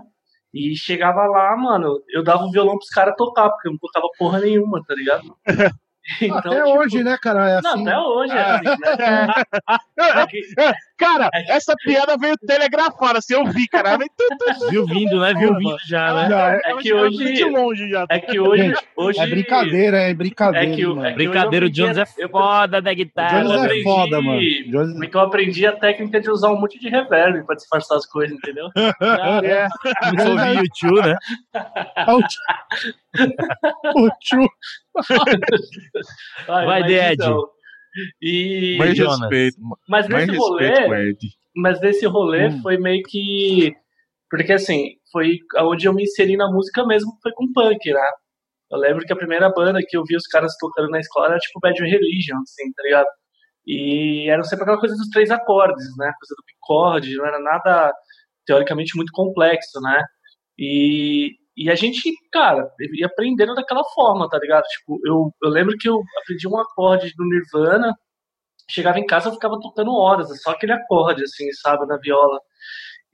[0.54, 4.06] E chegava lá, mano, eu dava o violão pros caras tocar, porque eu não tocava
[4.16, 5.36] porra nenhuma, tá ligado?
[6.20, 6.78] Então, até tipo...
[6.78, 7.50] hoje, né, cara?
[7.50, 7.84] É assim.
[7.84, 8.64] Não, até hoje é assim.
[8.64, 9.28] Né?
[11.00, 11.04] É.
[11.04, 13.98] cara, essa piada veio telegrafada, assim, eu vi, cara.
[14.70, 15.34] Viu vindo, né?
[15.34, 16.28] Viu vindo já, né?
[16.28, 17.32] Não, é, é, que hoje.
[17.32, 18.06] De longe já.
[18.08, 18.62] É que hoje.
[18.62, 19.18] Gente, hoje...
[19.20, 20.66] É brincadeira, é brincadeira.
[20.66, 23.42] É que, é que brincadeira, o Jones é foda da guitarra.
[23.42, 24.40] Jones é foda, mano.
[24.68, 24.94] Jones...
[24.96, 28.36] Porque eu aprendi a técnica de usar um monte de reverb pra disfarçar as coisas,
[28.36, 28.68] entendeu?
[29.44, 29.68] é.
[30.10, 31.16] Começou a ouvir YouTube, né?
[33.96, 34.48] o tio.
[36.46, 37.14] Vai, de Ed.
[37.14, 37.48] Então,
[38.20, 39.56] e mais respeito.
[39.88, 41.16] Mas nesse mais rolê,
[41.54, 42.62] mas nesse rolê hum.
[42.62, 43.74] foi meio que
[44.30, 48.08] porque assim, foi onde eu me inseri na música mesmo, foi com punk, né?
[48.70, 51.38] Eu lembro que a primeira banda que eu vi os caras tocando na escola era
[51.38, 53.08] tipo Bad Religion, assim, tá ligado?
[53.66, 56.12] E era sempre aquela coisa dos três acordes, né?
[56.18, 57.92] Coisa do bicorde, não era nada
[58.46, 60.02] teoricamente muito complexo, né?
[60.56, 64.64] E, e a gente, cara, ia aprendendo daquela forma, tá ligado?
[64.64, 67.94] Tipo, eu, eu lembro que eu aprendi um acorde do Nirvana,
[68.70, 72.40] chegava em casa eu ficava tocando horas, só aquele acorde, assim, sabe, na viola.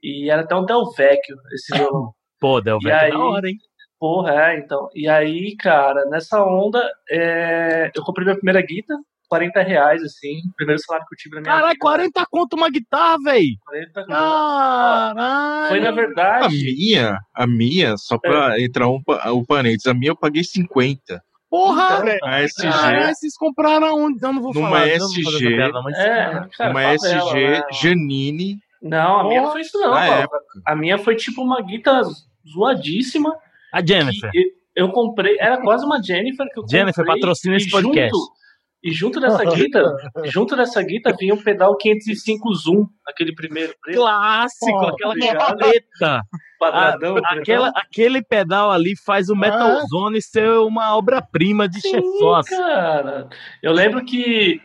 [0.01, 2.13] E era até um Del Vecchio, esse violão.
[2.39, 3.57] Pô, Delvec é da hora, hein?
[3.99, 4.87] Porra, é, então.
[4.95, 7.91] E aí, cara, nessa onda, é...
[7.93, 11.53] eu comprei minha primeira guitarra, 40 reais, assim, primeiro salário que eu tive na minha
[11.53, 13.57] Caralho, 40 conto uma guitarra, véi!
[13.65, 15.69] 40 Caralho!
[15.69, 16.45] Foi, na verdade...
[16.45, 18.63] A minha, a minha, só pra é.
[18.63, 19.01] entrar um,
[19.33, 21.21] um parênteses, a minha eu paguei 50.
[21.49, 22.03] Porra!
[22.03, 22.67] Então, a SG.
[22.67, 24.21] Ah, vocês compraram onde?
[24.21, 24.87] Eu não vou numa falar.
[24.87, 27.63] SG, piada, é, cara, uma SG né?
[27.71, 28.57] Janine.
[28.81, 29.93] Não, a minha não foi isso não,
[30.65, 32.03] A minha foi tipo uma guitarra
[32.53, 33.35] zoadíssima.
[33.73, 34.29] A Jennifer.
[34.75, 36.79] Eu comprei, era quase uma Jennifer que eu comprei.
[36.79, 38.15] Jennifer patrocina esse podcast.
[38.15, 38.31] Junto,
[38.83, 43.97] e junto dessa guita, junto dessa guita vinha o pedal 505 Zoom, aquele primeiro preto.
[43.97, 46.21] Clássico, oh, aquela.
[46.59, 49.85] Quadradão, aquela, aquele pedal ali faz o Metal ah.
[49.87, 52.01] Zone ser uma obra-prima de Sim,
[52.49, 53.29] cara.
[53.61, 54.59] Eu lembro que,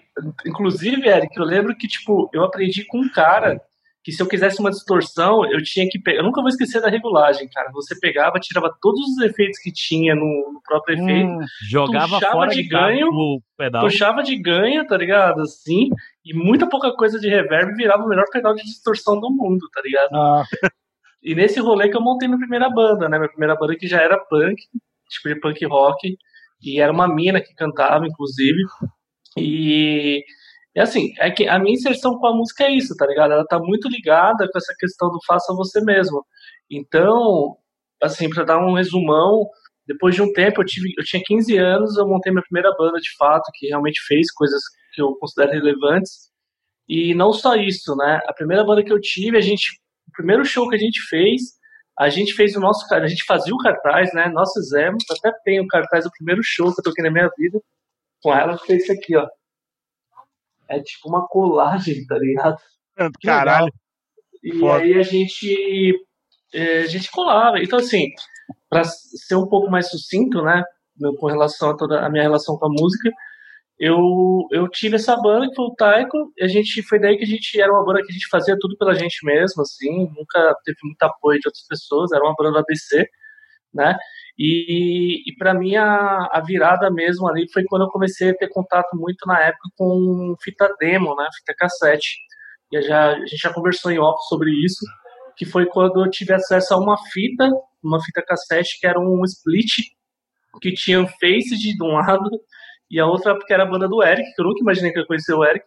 [0.47, 3.61] inclusive, Eric, eu lembro que, tipo, eu aprendi com um cara
[4.05, 6.19] que se eu quisesse uma distorção, eu tinha que pegar.
[6.19, 7.71] Eu nunca vou esquecer da regulagem, cara.
[7.73, 11.39] Você pegava, tirava todos os efeitos que tinha no, no próprio hum, efeito,
[11.71, 13.83] jogava fora de, de ganho, o pedal.
[13.83, 15.43] puxava de ganho, tá ligado?
[15.43, 15.89] Assim,
[16.25, 19.81] e muita pouca coisa de reverb virava o melhor pedal de distorção do mundo, tá
[19.85, 20.15] ligado?
[20.15, 20.45] Ah.
[21.23, 23.17] E nesse rolê que eu montei minha primeira banda, né?
[23.17, 24.57] Minha primeira banda que já era punk,
[25.09, 26.17] tipo de punk rock,
[26.61, 28.59] e era uma mina que cantava, inclusive.
[29.39, 30.25] E
[30.75, 33.33] é assim, é que a minha inserção com a música é isso, tá ligado?
[33.33, 36.25] Ela tá muito ligada com essa questão do faça você mesmo.
[36.71, 37.57] Então,
[38.03, 39.47] assim, para dar um resumão,
[39.87, 42.99] depois de um tempo, eu, tive, eu tinha 15 anos, eu montei minha primeira banda
[42.99, 44.63] de fato, que realmente fez coisas
[44.95, 46.31] que eu considero relevantes.
[46.89, 48.21] E não só isso, né?
[48.27, 51.43] A primeira banda que eu tive, a gente, o primeiro show que a gente fez,
[51.99, 54.29] a gente fez o nosso, a gente fazia o cartaz, né?
[54.29, 57.61] Nós fizemos, até tem o cartaz do primeiro show que eu toquei na minha vida.
[58.23, 59.27] Com ela fez isso aqui, ó
[60.73, 62.57] é tipo uma colagem, tá ligado?
[63.23, 63.73] Caralho.
[64.43, 64.83] E Foda.
[64.83, 65.95] aí a gente,
[66.53, 67.59] é, a gente colava.
[67.61, 68.09] Então, assim,
[68.69, 70.63] para ser um pouco mais sucinto, né,
[71.19, 73.11] com relação a toda a minha relação com a música,
[73.79, 73.99] eu,
[74.53, 77.27] eu tive essa banda que foi o Taiko, e a gente foi daí que a
[77.27, 80.79] gente era uma banda que a gente fazia tudo pela gente mesmo, assim, nunca teve
[80.85, 83.07] muito apoio de outras pessoas, era uma banda do ABC,
[83.73, 83.97] né?
[84.39, 88.49] E, e para mim a, a, virada mesmo ali foi quando eu comecei a ter
[88.49, 92.17] contato muito na época com fita demo, né, fita cassete.
[92.73, 94.85] E já, a gente já conversou em off sobre isso,
[95.37, 97.49] que foi quando eu tive acesso a uma fita,
[97.83, 99.71] uma fita cassete que era um split,
[100.61, 102.31] que tinha Face de um lado
[102.91, 105.07] e a outra porque era a banda do Eric, que eu nunca imaginei que eu
[105.07, 105.65] conhecia o Eric.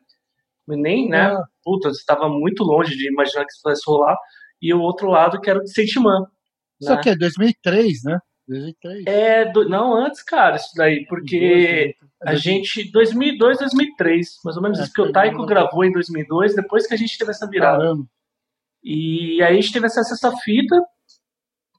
[0.67, 1.27] Nem, né?
[1.27, 1.43] Ah.
[1.63, 4.15] Puta, estava muito longe de imaginar que isso pudesse rolar.
[4.61, 6.25] E o outro lado que era o de Sentimã.
[6.79, 6.97] Isso né?
[6.97, 8.19] aqui é 2003, né?
[8.47, 9.05] 2003.
[9.07, 14.79] É, do, não, antes, cara, isso daí, porque a gente, 2002, 2003, mais ou menos
[14.79, 17.79] é, isso, que o Taiko gravou em 2002, depois que a gente teve essa virada.
[17.79, 18.05] Caramba.
[18.83, 20.75] E aí a gente teve acesso a essa fita,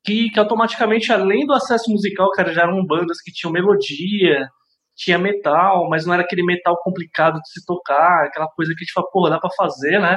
[0.04, 4.48] que, que automaticamente, além do acesso musical, cara, já eram bandas que tinham melodia,
[4.96, 8.84] tinha metal, mas não era aquele metal complicado de se tocar, aquela coisa que a
[8.84, 10.16] gente fala, porra, dá pra fazer, né?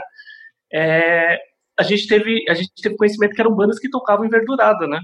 [0.71, 1.37] É,
[1.79, 4.99] a gente teve a gente teve conhecimento que eram bandas que tocavam em verdurada, né?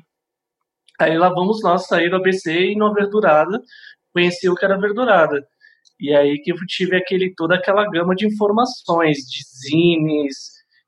[1.00, 3.62] Aí lá vamos nós sair do ABC e no Verdurada,
[4.14, 5.46] conheci o que era Verdurada.
[6.00, 10.36] E aí que eu tive aquele, toda aquela gama de informações, de zines,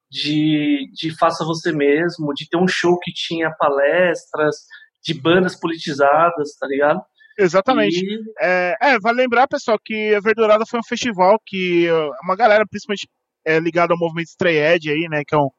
[0.09, 4.55] de, de faça você mesmo, de ter um show que tinha palestras,
[5.03, 7.01] de bandas politizadas, tá ligado?
[7.37, 7.99] Exatamente.
[7.99, 8.19] E...
[8.41, 11.87] É, é, vale lembrar, pessoal, que a Verdurada foi um festival que
[12.23, 13.07] uma galera, principalmente
[13.45, 15.49] é, ligada ao movimento Stray Edge aí, né, que é um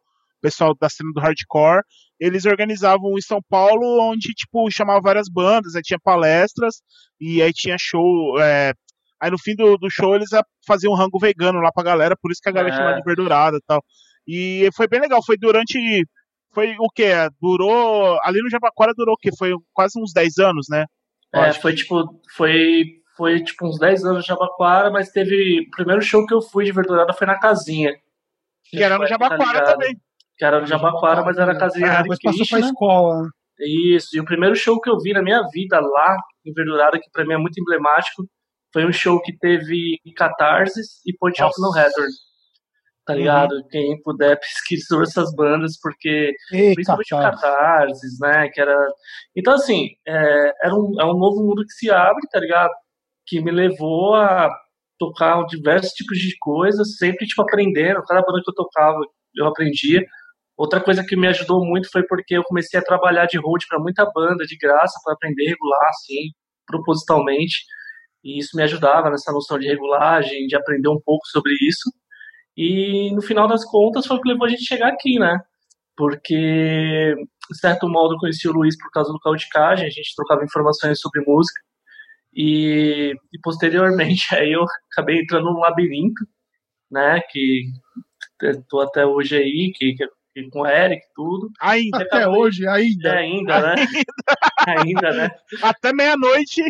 [0.41, 1.83] pessoal da cena do hardcore,
[2.21, 6.77] eles organizavam em São Paulo, onde, tipo, chamava várias bandas, aí tinha palestras,
[7.21, 8.39] e aí tinha show.
[8.41, 8.73] É,
[9.21, 10.29] aí no fim do, do show eles
[10.67, 12.77] faziam um rango vegano lá pra galera, por isso que a galera é.
[12.77, 13.83] chamava de verdurada e tal.
[14.27, 15.79] E foi bem legal, foi durante.
[16.53, 17.13] Foi o quê?
[17.41, 18.19] Durou.
[18.23, 19.31] Ali no Jabaquara durou o quê?
[19.37, 20.85] Foi quase uns 10 anos, né?
[21.35, 22.21] É, foi tipo.
[22.37, 22.85] Foi,
[23.17, 25.67] foi tipo uns 10 anos no Jabaquara, mas teve.
[25.69, 27.93] O primeiro show que eu fui de verdurada foi na casinha.
[28.65, 29.97] Que era no Jabaquara tá também
[30.39, 33.29] que era no Jabaquara, mas era a casinha ah, depois passou pra escola.
[33.61, 36.17] Isso, e o primeiro show que eu vi na minha vida lá,
[36.47, 38.25] em Verdurada, que pra mim é muito emblemático,
[38.73, 42.09] foi um show que teve Catarsis e Point of No Return.
[43.05, 43.19] Tá uhum.
[43.19, 43.53] ligado?
[43.53, 43.69] Uhum.
[43.69, 47.41] Quem puder pesquisar essas bandas, porque Ei, principalmente Catarsis.
[47.41, 48.49] Catarsis, né?
[48.53, 48.77] Que era.
[49.35, 52.71] Então, assim, é, era um, é um novo mundo que se abre, tá ligado?
[53.27, 54.49] Que me levou a
[54.99, 58.03] tocar diversos tipos de coisas, sempre, tipo, aprendendo.
[58.03, 58.99] Cada banda que eu tocava,
[59.35, 60.05] eu aprendia.
[60.59, 63.79] Outra coisa que me ajudou muito foi porque eu comecei a trabalhar de road para
[63.79, 66.33] muita banda de graça para aprender a regular, assim,
[66.67, 67.65] propositalmente.
[68.25, 71.91] E isso me ajudava nessa noção de regulagem, de aprender um pouco sobre isso.
[72.57, 75.39] E no final das contas foi o que levou a gente chegar aqui, né?
[75.99, 77.15] porque,
[77.51, 81.01] de certo modo, eu conheci o Luiz por causa do Caudicagem, a gente trocava informações
[81.01, 81.61] sobre música,
[82.33, 86.25] e, e posteriormente aí eu acabei entrando num labirinto,
[86.91, 87.65] né, que
[88.71, 90.05] tô até hoje aí, que, que
[90.51, 91.51] com o Eric tudo.
[91.61, 91.99] Ainda.
[91.99, 92.39] Até acabei...
[92.39, 93.09] hoje, ainda.
[93.09, 93.87] É, ainda, né?
[94.67, 95.31] ainda, né?
[95.63, 96.63] Até meia-noite.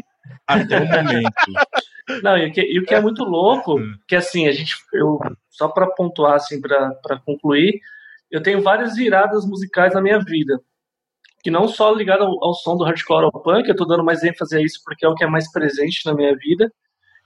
[0.47, 1.33] Até o momento.
[2.23, 3.95] Não, e o, que, e o que é muito louco, hum.
[4.07, 5.19] que assim, a gente, eu,
[5.51, 7.81] só para pontuar, assim, para concluir,
[8.31, 10.61] eu tenho várias viradas musicais na minha vida.
[11.43, 14.23] Que não só ligado ao, ao som do hardcore ao punk, eu tô dando mais
[14.23, 16.71] ênfase a isso porque é o que é mais presente na minha vida.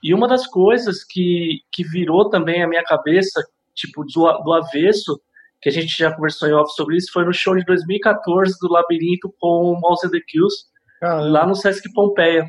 [0.03, 3.41] E uma das coisas que, que virou também a minha cabeça,
[3.73, 5.19] tipo, do, do avesso,
[5.63, 8.71] que a gente já conversou em off sobre isso, foi no show de 2014 do
[8.71, 10.65] Labirinto com o Mouse and the Kills,
[10.99, 11.29] Caramba.
[11.29, 12.45] lá no Sesc Pompeia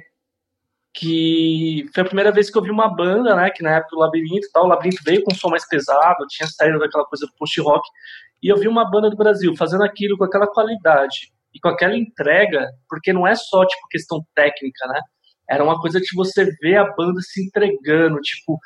[0.97, 4.01] que foi a primeira vez que eu vi uma banda, né, que na época do
[4.01, 7.33] Labirinto tal, o Labirinto veio com um som mais pesado, tinha saído daquela coisa do
[7.37, 7.87] post-rock,
[8.41, 11.97] e eu vi uma banda do Brasil fazendo aquilo com aquela qualidade e com aquela
[11.97, 15.01] entrega, porque não é só, tipo, questão técnica, né,
[15.51, 18.59] era uma coisa de você ver a banda se entregando, tipo,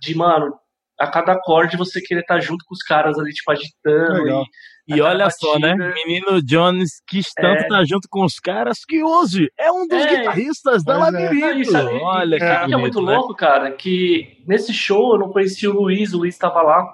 [0.00, 0.58] de, mano,
[0.98, 4.22] a cada acorde você querer estar junto com os caras ali, tipo, agitando.
[4.22, 4.44] Legal.
[4.86, 5.38] E, e olha batida.
[5.40, 5.74] só, né?
[5.74, 7.62] Menino Jones quis tanto é...
[7.62, 10.16] estar junto com os caras que hoje é um dos é...
[10.18, 10.96] guitarristas da é.
[10.98, 11.76] Labirinto.
[11.76, 12.02] É.
[12.02, 12.66] Olha que, é.
[12.66, 13.16] que é muito né?
[13.16, 16.84] louco, cara, que nesse show eu não conheci o Luiz, o Luiz estava lá.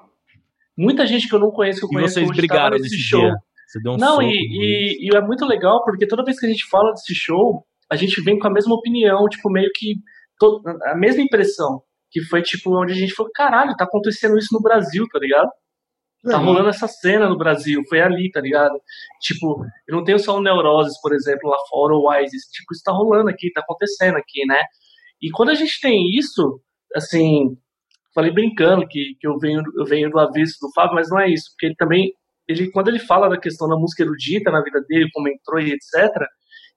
[0.78, 3.20] Muita gente que eu não conheço, que eu conheço e vocês brigaram nesse show.
[3.20, 3.34] Dia.
[3.66, 6.48] Você deu um não, e, e, e é muito legal, porque toda vez que a
[6.48, 9.94] gente fala desse show, a gente vem com a mesma opinião, tipo, meio que
[10.86, 14.60] a mesma impressão que foi tipo onde a gente falou, caralho, tá acontecendo isso no
[14.60, 15.50] Brasil, tá ligado?
[16.22, 16.44] Tá uhum.
[16.46, 18.78] rolando essa cena no Brasil, foi ali, tá ligado?
[19.22, 22.82] Tipo, eu não tenho só o Neuroses, por exemplo, lá fora, ou Wise, tipo, isso
[22.84, 24.60] tá rolando aqui, tá acontecendo aqui, né?
[25.22, 26.60] E quando a gente tem isso,
[26.94, 27.56] assim,
[28.14, 31.30] falei brincando que, que eu, venho, eu venho do aviso do Fábio, mas não é
[31.30, 32.12] isso, porque ele também,
[32.46, 35.72] ele, quando ele fala da questão da música erudita na vida dele, como entrou e
[35.72, 36.10] etc.,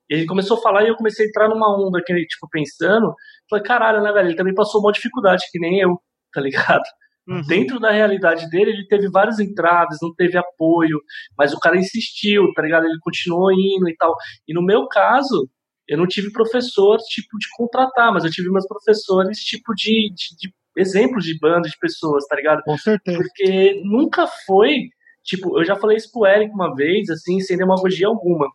[0.09, 3.13] ele começou a falar e eu comecei a entrar numa onda que, tipo, pensando,
[3.49, 5.97] falei, caralho, né, velho, ele também passou uma dificuldade, que nem eu,
[6.33, 6.83] tá ligado?
[7.27, 7.41] Uhum.
[7.47, 10.99] Dentro da realidade dele, ele teve vários entraves, não teve apoio,
[11.37, 12.85] mas o cara insistiu, tá ligado?
[12.85, 14.13] Ele continuou indo e tal.
[14.47, 15.49] E no meu caso,
[15.87, 20.35] eu não tive professor, tipo, de contratar, mas eu tive meus professores, tipo, de, de,
[20.37, 22.61] de exemplos de bandas, de pessoas, tá ligado?
[22.63, 23.17] Com certeza.
[23.17, 24.89] Porque nunca foi,
[25.23, 28.47] tipo, eu já falei isso pro Eric uma vez, assim, sem demagogia alguma.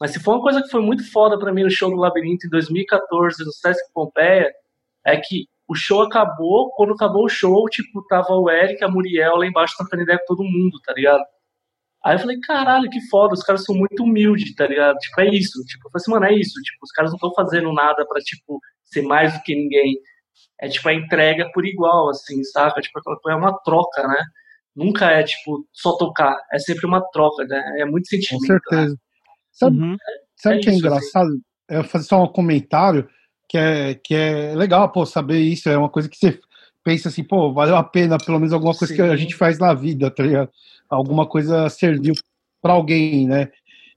[0.00, 2.46] Mas se foi uma coisa que foi muito foda para mim no show do Labirinto
[2.46, 4.50] em 2014, no Sesc Pompeia,
[5.06, 9.36] é que o show acabou, quando acabou o show, tipo, tava o Eric, a Muriel
[9.36, 11.22] lá embaixo trocando ideia com todo mundo, tá ligado?
[12.02, 14.96] Aí eu falei, caralho, que foda, os caras são muito humildes, tá ligado?
[14.96, 15.62] Tipo, é isso.
[15.66, 16.54] Tipo, eu falei assim, mano, é isso.
[16.62, 19.96] Tipo, os caras não estão fazendo nada pra, tipo, ser mais do que ninguém.
[20.60, 22.80] É, tipo, a entrega por igual, assim, saca?
[22.80, 24.24] Tipo, é uma troca, né?
[24.74, 26.36] Nunca é, tipo, só tocar.
[26.52, 27.62] É sempre uma troca, né?
[27.78, 28.46] É muito sentimento.
[28.46, 28.60] Com né?
[28.60, 28.92] certeza.
[28.94, 29.09] Né?
[29.60, 29.96] Sabe, uhum.
[30.36, 31.28] sabe é que é engraçado?
[31.28, 31.42] Assim.
[31.68, 33.08] É fazer só um comentário
[33.46, 35.68] que é, que é legal, pô, saber isso.
[35.68, 36.40] É uma coisa que você
[36.82, 38.96] pensa assim, pô, valeu a pena pelo menos alguma coisa Sim.
[38.96, 40.50] que a gente faz na vida, tá ligado?
[40.88, 42.14] Alguma coisa serviu
[42.62, 43.50] para alguém, né?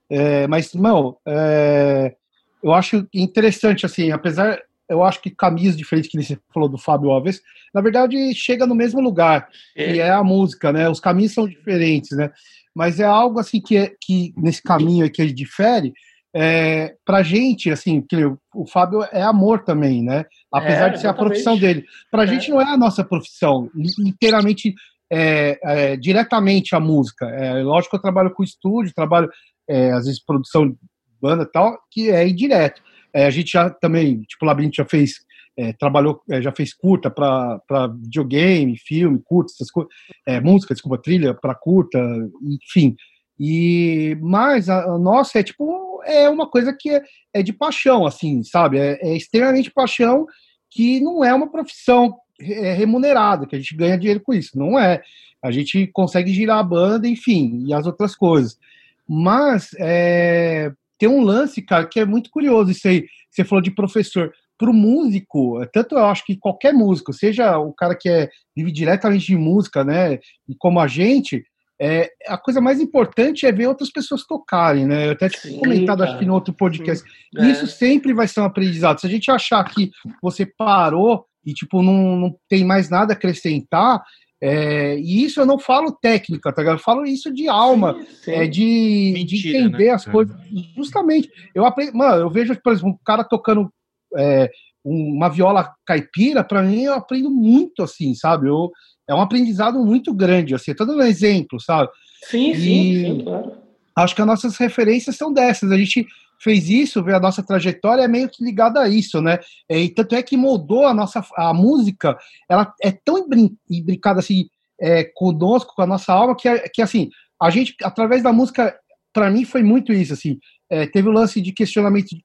[0.08, 2.14] É, mas, não, é,
[2.62, 7.10] eu acho interessante, assim, apesar, eu acho que caminhos diferentes que você falou do Fábio
[7.10, 7.40] Alves,
[7.72, 9.92] na verdade chega no mesmo lugar, é.
[9.92, 10.88] que é a música, né?
[10.88, 12.30] Os caminhos são diferentes, né?
[12.74, 15.92] Mas é algo assim que, é, que nesse caminho que ele difere,
[16.36, 18.16] é, pra gente, assim, que
[18.52, 20.24] o Fábio é amor também, né?
[20.52, 21.84] Apesar é, de ser a profissão dele.
[22.10, 22.26] Pra é.
[22.26, 23.70] gente não é a nossa profissão,
[24.00, 24.74] inteiramente,
[25.12, 27.26] é, é, diretamente a música.
[27.26, 29.30] É, lógico que eu trabalho com estúdio, trabalho,
[29.68, 30.76] é, às vezes, produção de
[31.22, 32.82] banda e tal, que é indireto.
[33.12, 35.23] É, a gente já também, tipo, o Labirinto já fez
[35.56, 39.92] é, trabalhou, é, já fez curta para videogame, filme, curta, essas coisas,
[40.26, 41.98] é, música, desculpa, trilha para curta,
[42.42, 42.96] enfim.
[43.38, 47.02] E mas a, a, nossa é tipo é uma coisa que é,
[47.32, 48.78] é de paixão, assim, sabe?
[48.78, 50.26] É, é, extremamente paixão
[50.70, 54.78] que não é uma profissão é, remunerada, que a gente ganha dinheiro com isso, não
[54.78, 55.02] é.
[55.42, 58.58] A gente consegue girar a banda, enfim, e as outras coisas.
[59.06, 63.04] Mas é, tem um lance, cara, que é muito curioso isso aí.
[63.30, 67.72] Você falou de professor para o músico, tanto eu acho que qualquer músico, seja o
[67.72, 71.44] cara que é, vive diretamente de música, né, e como a gente,
[71.80, 75.08] é, a coisa mais importante é ver outras pessoas tocarem, né?
[75.08, 76.10] Eu até tinha comentado, cara.
[76.10, 77.04] acho que no outro podcast.
[77.36, 77.46] É.
[77.50, 79.00] Isso sempre vai ser um aprendizado.
[79.00, 79.90] Se a gente achar que
[80.22, 84.02] você parou e, tipo, não, não tem mais nada a acrescentar,
[84.40, 88.30] é, e isso eu não falo técnica, tá Eu falo isso de alma, sim, sim.
[88.30, 89.90] É, de, Mentira, de entender né?
[89.90, 90.36] as coisas.
[90.76, 91.30] Justamente.
[91.54, 93.70] Eu aprendo, mano, eu vejo, por exemplo, um cara tocando
[94.18, 94.50] é,
[94.84, 98.48] uma viola caipira, para mim eu aprendo muito assim, sabe?
[98.48, 98.70] Eu,
[99.08, 101.90] é um aprendizado muito grande, assim, dando um exemplo, sabe?
[102.28, 103.52] Sim, e sim, sim, claro.
[103.96, 105.70] Acho que as nossas referências são dessas.
[105.70, 106.06] A gente
[106.42, 109.38] fez isso, ver a nossa trajetória é meio que ligada a isso, né?
[109.70, 112.18] E tanto é que moldou a nossa a música,
[112.50, 113.24] ela é tão
[113.70, 114.46] imbricada assim
[114.80, 117.08] é, conosco, com a nossa alma, que, que assim,
[117.40, 118.76] a gente, através da música,
[119.12, 120.38] para mim foi muito isso, assim,
[120.74, 122.22] é, teve o lance de questionamento, de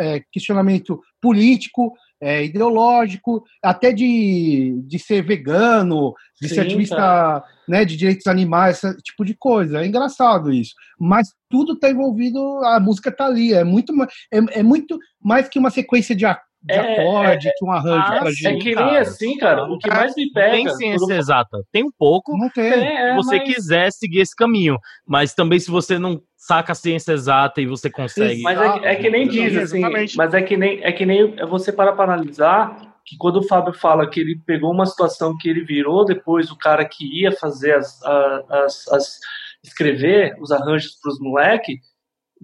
[0.00, 7.84] é, questionamento político, é, ideológico, até de, de ser vegano, de Sim, ser ativista né,
[7.84, 9.80] de direitos animais, esse tipo de coisa.
[9.80, 10.74] É engraçado isso.
[10.98, 13.52] Mas tudo está envolvido, a música está ali.
[13.52, 13.92] É muito,
[14.32, 16.24] é, é muito mais que uma sequência de,
[16.64, 18.46] de é, acorde, é, que um arranjo ah, pra gente.
[18.46, 19.64] É que nem assim, cara.
[19.64, 20.52] O que mais me pega.
[20.52, 21.58] Tem ciência exata.
[21.70, 22.36] Tem um pouco.
[22.36, 22.72] Não tem.
[22.72, 23.54] É, se você mas...
[23.54, 24.78] quiser seguir esse caminho.
[25.06, 28.40] Mas também, se você não saca a ciência exata e você consegue.
[28.42, 29.80] Mas é, é que nem diz, assim.
[30.16, 33.74] Mas é que nem, é que nem você para para analisar que quando o Fábio
[33.74, 37.74] fala que ele pegou uma situação que ele virou depois o cara que ia fazer
[37.74, 38.02] as,
[38.48, 39.18] as, as
[39.62, 41.76] escrever os arranjos para os moleques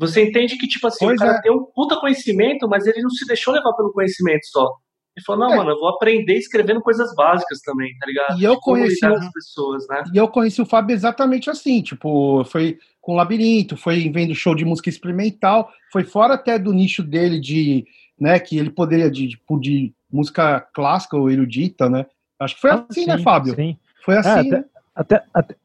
[0.00, 1.42] você entende que, tipo assim, pois o cara é.
[1.42, 4.66] tem um puta conhecimento, mas ele não se deixou levar pelo conhecimento só.
[5.14, 5.56] Ele falou, não, é.
[5.58, 8.40] mano, eu vou aprender escrevendo coisas básicas também, tá ligado?
[8.40, 10.04] E eu conheci as pessoas, né?
[10.14, 14.64] E eu conheci o Fábio exatamente assim, tipo, foi com Labirinto, foi vendo show de
[14.64, 17.84] música experimental, foi fora até do nicho dele de,
[18.18, 22.06] né, que ele poderia de, tipo, de música clássica ou erudita, né?
[22.38, 23.54] Acho que foi ah, assim, né, sim, né, Fábio?
[23.54, 23.76] Sim.
[24.02, 24.30] Foi é, assim.
[24.30, 25.56] É, até, até, até,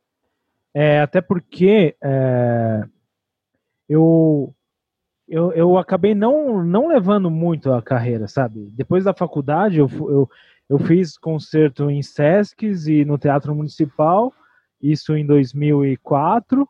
[0.73, 2.83] é, até porque é,
[3.87, 4.53] eu,
[5.27, 8.69] eu, eu acabei não, não levando muito a carreira, sabe?
[8.71, 10.29] Depois da faculdade, eu, eu,
[10.69, 14.33] eu fiz concerto em Sescs e no Teatro Municipal,
[14.81, 16.61] isso em 2004.
[16.61, 16.67] Uh,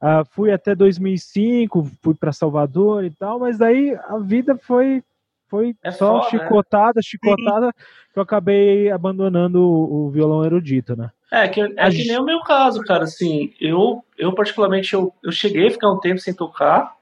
[0.00, 5.02] ah, fui até 2005, fui para Salvador e tal, mas daí a vida foi
[5.48, 6.30] foi é só né?
[6.30, 7.02] chicotada, né?
[7.02, 7.72] chicotada,
[8.12, 11.10] que eu acabei abandonando o, o violão erudito, né?
[11.32, 15.32] É, que, é que nem o meu caso, cara, assim, eu, eu particularmente, eu, eu
[15.32, 16.94] cheguei a ficar um tempo sem tocar,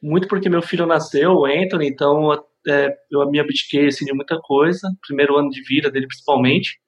[0.00, 2.32] muito porque meu filho nasceu, o Anthony, então
[2.68, 6.78] é, eu me abdiquei, assim, de muita coisa, primeiro ano de vida dele, principalmente,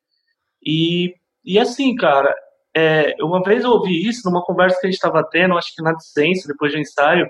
[0.65, 1.15] e,
[1.45, 2.33] e assim, cara,
[2.77, 5.83] é, uma vez eu ouvi isso numa conversa que a gente estava tendo, acho que
[5.83, 7.27] na licença, depois do ensaio,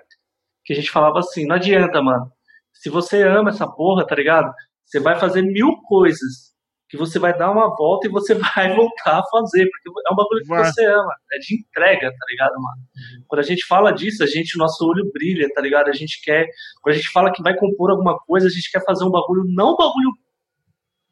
[0.65, 2.31] que a gente falava assim, não adianta, mano,
[2.75, 4.53] se você ama essa porra, tá ligado?
[4.85, 6.48] Você vai fazer mil coisas,
[6.89, 10.27] que você vai dar uma volta e você vai voltar a fazer, porque é uma
[10.27, 12.83] coisa que você ama, é de entrega, tá ligado, mano?
[13.27, 15.89] Quando a gente fala disso, a gente, o nosso olho brilha, tá ligado?
[15.89, 16.47] A gente quer,
[16.83, 19.45] quando a gente fala que vai compor alguma coisa, a gente quer fazer um bagulho,
[19.49, 20.11] não um bagulho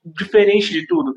[0.04, 1.12] diferente de tudo,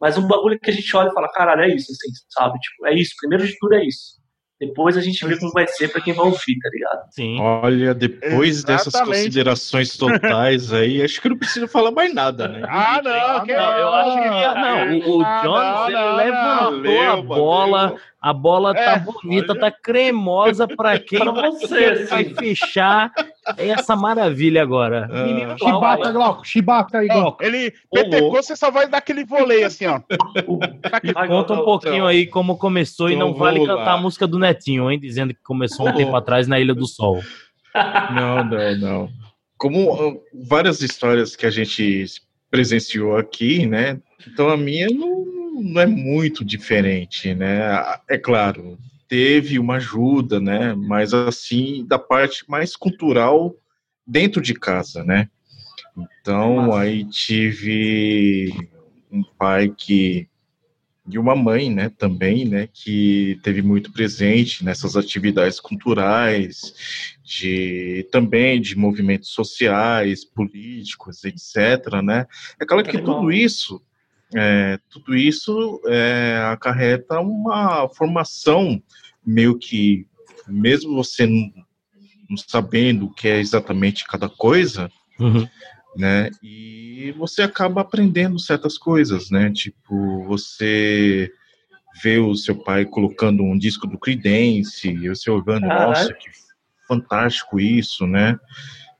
[0.00, 2.58] mas um bagulho que a gente olha e fala, caralho, é isso, assim, sabe?
[2.58, 4.17] Tipo, é isso, primeiro de tudo é isso.
[4.60, 7.06] Depois a gente vê como vai ser para quem vai ouvir, tá ligado?
[7.10, 7.40] Sim.
[7.40, 8.84] Olha, depois Exatamente.
[8.84, 12.62] dessas considerações totais aí, acho que não precisa falar mais nada, né?
[12.68, 15.10] Ah, não, que não, eu acho que não.
[15.10, 19.60] O, o Jones ele levantou a bola, a bola tá é, bonita, olha.
[19.60, 23.12] tá cremosa para quem pra você, vai fechar
[23.56, 25.08] essa maravilha agora.
[25.10, 25.24] Ah.
[25.24, 27.42] Menino Chibata, Glauco, Chibata aí, Glauco.
[27.42, 30.00] Ele petecou, você só vai dar aquele voleio assim, ó.
[31.02, 33.92] Me conta um pouquinho aí como começou então, e não vale cantar lá.
[33.92, 34.98] a música do Netinho, hein?
[34.98, 37.22] Dizendo que começou um tempo atrás na Ilha do Sol.
[38.12, 39.08] Não, não, não.
[39.56, 42.06] Como várias histórias que a gente
[42.50, 44.00] presenciou aqui, né?
[44.26, 47.70] Então a minha não não é muito diferente, né?
[48.08, 48.78] É claro,
[49.08, 50.74] teve uma ajuda, né?
[50.74, 53.54] Mas assim, da parte mais cultural
[54.06, 55.28] dentro de casa, né?
[55.96, 58.52] Então, aí tive
[59.10, 60.28] um pai que
[61.10, 68.60] e uma mãe, né, também, né, que teve muito presente nessas atividades culturais, de também
[68.60, 72.26] de movimentos sociais, políticos, etc, né?
[72.60, 73.82] É claro que tudo isso
[74.34, 78.82] é, tudo isso é, acarreta uma formação
[79.24, 80.06] meio que,
[80.46, 81.50] mesmo você não,
[82.28, 85.48] não sabendo o que é exatamente cada coisa, uhum.
[85.96, 86.30] né?
[86.42, 89.50] E você acaba aprendendo certas coisas, né?
[89.50, 91.30] Tipo, você
[92.02, 96.28] vê o seu pai colocando um disco do Creedence, e você olhando, ah, nossa, que
[96.86, 98.38] fantástico isso, né?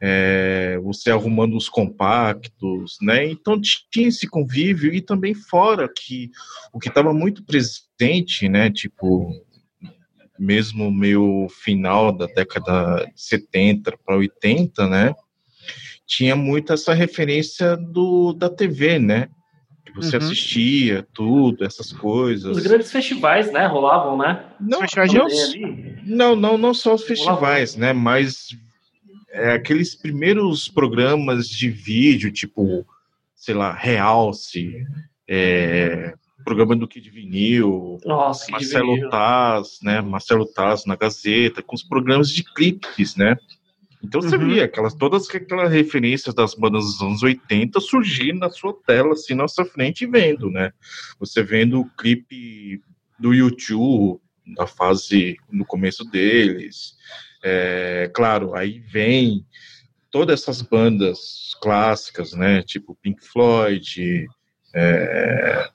[0.00, 3.26] É, você arrumando os compactos, né?
[3.26, 6.30] Então tinha esse convívio e também fora que
[6.72, 8.70] o que estava muito presente, né?
[8.70, 9.32] Tipo,
[10.38, 15.14] mesmo meio final da década de 70 para 80, né?
[16.06, 19.28] Tinha muito essa referência do, da TV, né?
[19.84, 20.22] Que você uhum.
[20.22, 22.56] assistia, tudo, essas coisas.
[22.56, 23.66] Os grandes festivais, né?
[23.66, 24.44] Rolavam, né?
[24.60, 27.92] Não, não, não, não só os festivais, né?
[27.92, 28.56] Mas
[29.30, 32.86] é aqueles primeiros programas de vídeo, tipo,
[33.34, 34.86] sei lá, Realce,
[35.26, 36.14] é,
[36.44, 39.10] programa do Kid Vinil, Nossa, Marcelo Vinil.
[39.10, 40.00] Taz, né?
[40.00, 43.36] Marcelo Taz na Gazeta, com os programas de clipes, né?
[44.02, 44.48] Então você uhum.
[44.48, 49.34] via aquelas, todas aquelas referências das bandas dos anos 80 surgindo na sua tela, assim,
[49.34, 50.72] na sua frente, vendo, né?
[51.18, 52.80] Você vendo o clipe
[53.18, 54.20] do YouTube,
[54.56, 56.96] da fase, no começo deles.
[57.42, 59.44] É, claro, aí vem
[60.10, 62.62] todas essas bandas clássicas, né?
[62.62, 64.26] Tipo Pink Floyd,
[64.74, 65.68] é,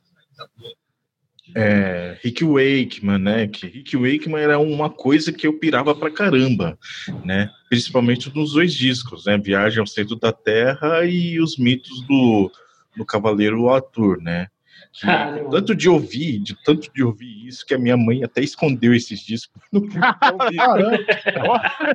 [1.55, 3.47] é, Rick Wakeman, né?
[3.47, 6.77] Que Rick Wakeman era uma coisa que eu pirava pra caramba,
[7.23, 7.49] né?
[7.69, 9.37] Principalmente nos dois discos, né?
[9.37, 12.51] Viagem ao Centro da Terra e os mitos do,
[12.97, 14.47] do Cavaleiro Arthur, né?
[14.93, 15.07] Que,
[15.49, 19.19] tanto de ouvir, de tanto de ouvir isso, que a minha mãe até escondeu esses
[19.21, 19.59] discos.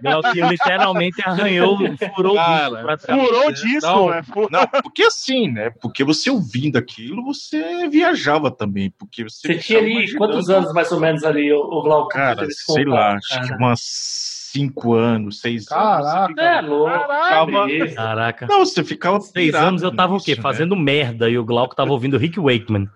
[0.03, 1.79] Não, que literalmente arranhou,
[2.14, 3.07] furou Cara, o disco.
[3.07, 4.22] Furou o disco, não, né?
[4.51, 5.70] Não, porque assim, né?
[5.81, 8.91] Porque você ouvindo aquilo, você viajava também.
[8.91, 10.18] Porque você, você tinha ali imaginando...
[10.18, 12.09] quantos anos mais ou menos ali, o Glauco?
[12.09, 16.38] Cara, sei lá, acho que umas cinco anos, seis Caraca, anos.
[16.38, 16.90] É louco.
[16.90, 17.94] Caraca.
[17.94, 18.46] Caraca.
[18.46, 19.20] Não, você ficava.
[19.20, 20.36] Seis anos eu tava nisso, o quê?
[20.36, 20.42] Né?
[20.42, 22.88] Fazendo merda e o Glauco tava ouvindo Rick Wakeman.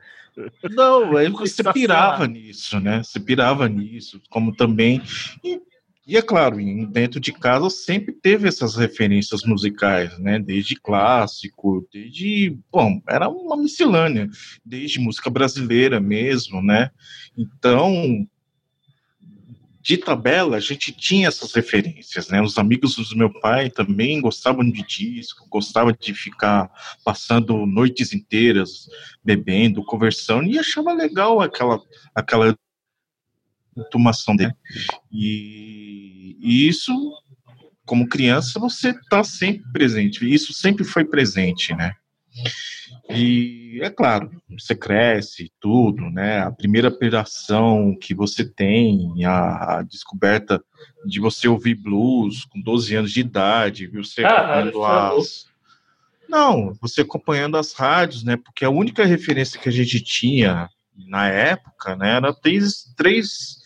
[0.70, 3.02] Não, aí você pirava nisso, né?
[3.02, 5.02] Você pirava nisso, como também.
[5.44, 5.60] E,
[6.06, 6.56] e é claro,
[6.88, 10.38] dentro de casa sempre teve essas referências musicais, né?
[10.38, 12.56] Desde clássico, desde.
[12.70, 14.28] Bom, era uma miscelânea,
[14.64, 16.90] desde música brasileira mesmo, né?
[17.36, 18.26] Então,
[19.82, 22.40] de tabela, a gente tinha essas referências, né?
[22.40, 26.70] Os amigos do meu pai também gostavam de disco, gostavam de ficar
[27.04, 28.88] passando noites inteiras
[29.24, 31.82] bebendo, conversando, e achava legal aquela,
[32.14, 32.56] aquela
[33.90, 34.54] tomação dele.
[35.10, 36.92] E, e isso,
[37.84, 41.92] como criança, você está sempre presente, isso sempre foi presente, né?
[43.14, 46.40] E é claro, você cresce, tudo, né?
[46.40, 50.62] A primeira operação que você tem, a, a, descoberta
[51.06, 55.46] de você ouvir blues com 12 anos de idade, você ah, acompanhando as.
[56.28, 58.36] Não, você acompanhando as rádios, né?
[58.36, 60.68] Porque a única referência que a gente tinha
[61.06, 63.58] na época, né, era três, três,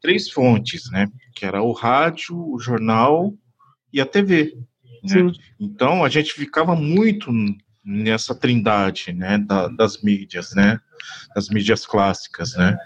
[0.00, 1.08] três fontes, né?
[1.34, 3.34] Que era o rádio, o jornal
[3.92, 4.56] e a TV.
[5.02, 5.32] Né?
[5.60, 7.30] Então a gente ficava muito
[7.84, 10.78] nessa trindade, né, da, das mídias, né,
[11.34, 12.76] das mídias clássicas, né.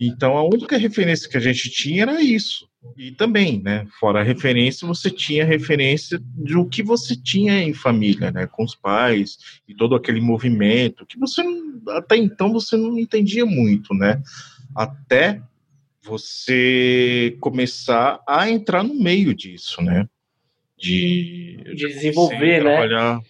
[0.00, 2.66] Então a única referência que a gente tinha era isso.
[2.96, 8.32] E também, né, fora a referência, você tinha referência do que você tinha em família,
[8.32, 11.42] né, com os pais e todo aquele movimento que você
[11.90, 14.20] até então você não entendia muito, né,
[14.74, 15.40] até
[16.02, 20.08] você começar a entrar no meio disso, né,
[20.76, 22.70] de, de desenvolver, né?
[22.72, 23.20] Trabalhar,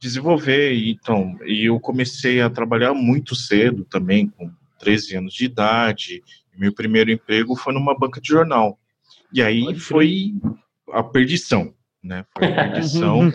[0.00, 0.74] desenvolver.
[0.74, 6.22] Então, e eu comecei a trabalhar muito cedo também, com 13 anos de idade.
[6.56, 8.78] Meu primeiro emprego foi numa banca de jornal.
[9.32, 10.34] E aí foi
[10.92, 12.24] a perdição, né?
[12.36, 13.32] Foi a perdição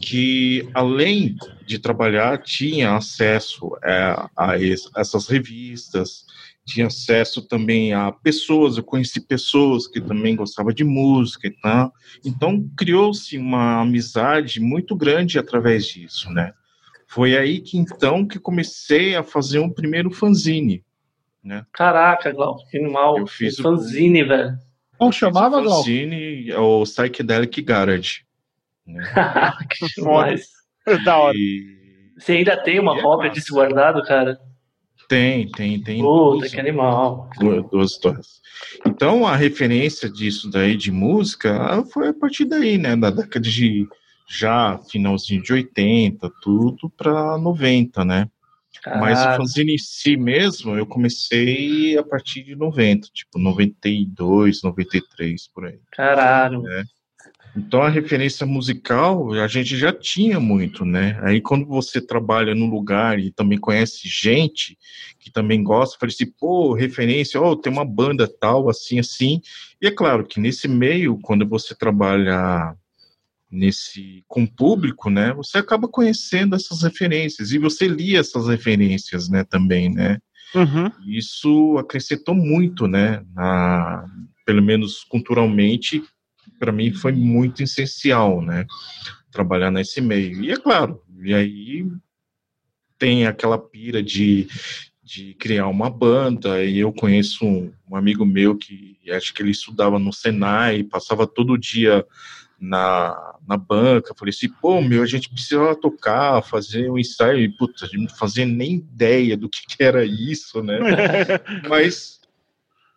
[0.00, 4.52] que, além de trabalhar, tinha acesso a, a
[4.96, 6.24] essas revistas,
[6.66, 11.92] tinha acesso também a pessoas, eu conheci pessoas que também gostavam de música e tal.
[12.24, 16.52] Então criou-se uma amizade muito grande através disso, né?
[17.06, 20.82] Foi aí que então que comecei a fazer um primeiro fanzine,
[21.42, 21.66] né?
[21.72, 23.18] Caraca, Glauco, que mal.
[23.18, 24.28] Eu fiz fanzine, o...
[24.28, 24.58] velho.
[24.96, 25.84] Como chamava, Glauco?
[25.84, 28.24] Fanzine, o Psychedelic Garage.
[28.86, 29.02] Né?
[29.70, 30.48] que demais.
[31.04, 31.36] da hora.
[31.36, 31.84] E...
[32.18, 34.38] Você ainda tem uma cópia disso guardado, cara?
[35.08, 36.00] Tem, tem, tem.
[36.00, 37.30] Puta, duas, que animal.
[37.38, 38.40] Duas, duas histórias.
[38.86, 42.96] Então, a referência disso daí de música foi a partir daí, né?
[42.96, 43.86] Da década de
[44.26, 48.28] já finalzinho de 80, tudo para 90, né?
[48.82, 49.02] Caralho.
[49.02, 55.48] Mas o fanzine em si mesmo, eu comecei a partir de 90, tipo 92, 93,
[55.48, 55.78] por aí.
[55.90, 56.62] Caralho.
[56.62, 56.84] Né?
[57.56, 61.18] Então a referência musical a gente já tinha muito, né?
[61.22, 64.76] Aí quando você trabalha num lugar e também conhece gente
[65.20, 69.40] que também gosta, fala assim, pô, referência, oh, tem uma banda tal, assim, assim.
[69.80, 72.74] E é claro que nesse meio, quando você trabalha
[73.50, 79.44] nesse com público, né, você acaba conhecendo essas referências e você lia essas referências, né,
[79.44, 80.18] também, né?
[80.54, 80.90] Uhum.
[81.06, 84.06] Isso acrescentou muito, né, na,
[84.44, 86.02] pelo menos culturalmente
[86.64, 88.64] para mim foi muito essencial, né?
[89.30, 90.42] Trabalhar nesse meio.
[90.42, 91.86] E é claro, e aí
[92.98, 94.48] tem aquela pira de,
[95.02, 99.50] de criar uma banda, e eu conheço um, um amigo meu que acho que ele
[99.50, 102.06] estudava no Senai, passava todo dia
[102.58, 107.48] na, na banca, falei assim, pô, meu, a gente precisa tocar, fazer um ensaio, e,
[107.50, 110.78] puta, a gente não fazia nem ideia do que, que era isso, né?
[111.68, 112.23] Mas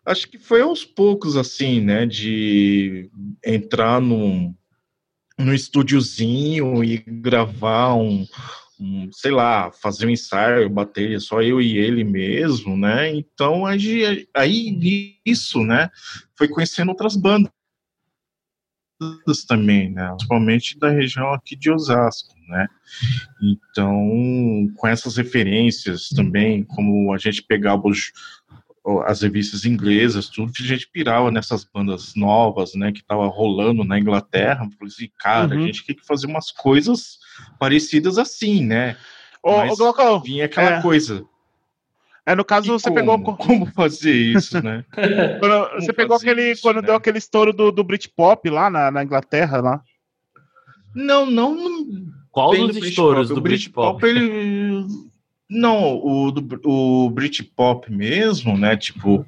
[0.07, 3.11] acho que foi aos poucos, assim, né, de
[3.45, 4.55] entrar num,
[5.37, 8.25] num estúdiozinho e gravar um,
[8.79, 13.13] um, sei lá, fazer um ensaio, bater só eu e ele mesmo, né?
[13.13, 15.89] Então aí, aí isso, né?
[16.37, 17.51] Foi conhecendo outras bandas
[19.47, 20.07] também, né?
[20.11, 22.67] Principalmente da região aqui de Osasco, né?
[23.41, 28.11] Então, com essas referências também, como a gente pegava os,
[29.05, 33.99] as revistas inglesas, tudo, a gente pirava nessas bandas novas, né, que tava rolando na
[33.99, 35.63] Inglaterra, falei assim, cara, uhum.
[35.63, 37.19] a gente tem que fazer umas coisas
[37.59, 38.95] parecidas assim, né?
[39.43, 40.81] Ô, Mas Glaucão, vinha aquela é.
[40.81, 41.25] coisa.
[42.25, 42.95] É, no caso, e você como?
[42.95, 43.37] pegou.
[43.37, 44.83] Como fazer isso, né?
[45.39, 46.51] quando, você pegou aquele.
[46.51, 46.87] Isso, quando né?
[46.87, 49.81] deu aquele estouro do, do Britpop lá na, na Inglaterra, lá?
[50.93, 51.55] Não, não.
[51.55, 51.85] não
[52.29, 54.01] Qual dos estouros do Britpop?
[54.01, 54.85] Brit ele
[55.49, 58.75] não, o, do, o Britpop mesmo, né?
[58.75, 59.25] Tipo,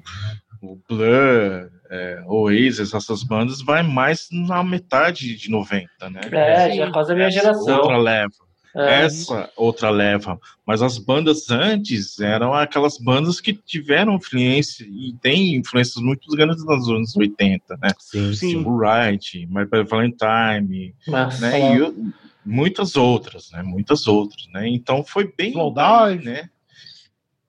[0.60, 6.20] o Blur, é, Oasis, essas bandas, vai mais na metade de 90, né?
[6.30, 7.78] É, já é quase a minha geração.
[7.78, 8.34] Outra leva.
[8.76, 9.02] É.
[9.02, 10.38] Essa outra leva.
[10.64, 16.64] Mas as bandas antes eram aquelas bandas que tiveram influência e tem influências muito grandes
[16.64, 17.90] nos anos 80, né?
[17.98, 18.58] Sim, sim.
[18.58, 21.78] Tipo Right, My Valentine, Mas, né?
[21.78, 22.12] E,
[22.44, 23.62] muitas outras, né?
[23.62, 24.68] Muitas outras, né?
[24.68, 26.48] Então foi bem Slow Dive, né?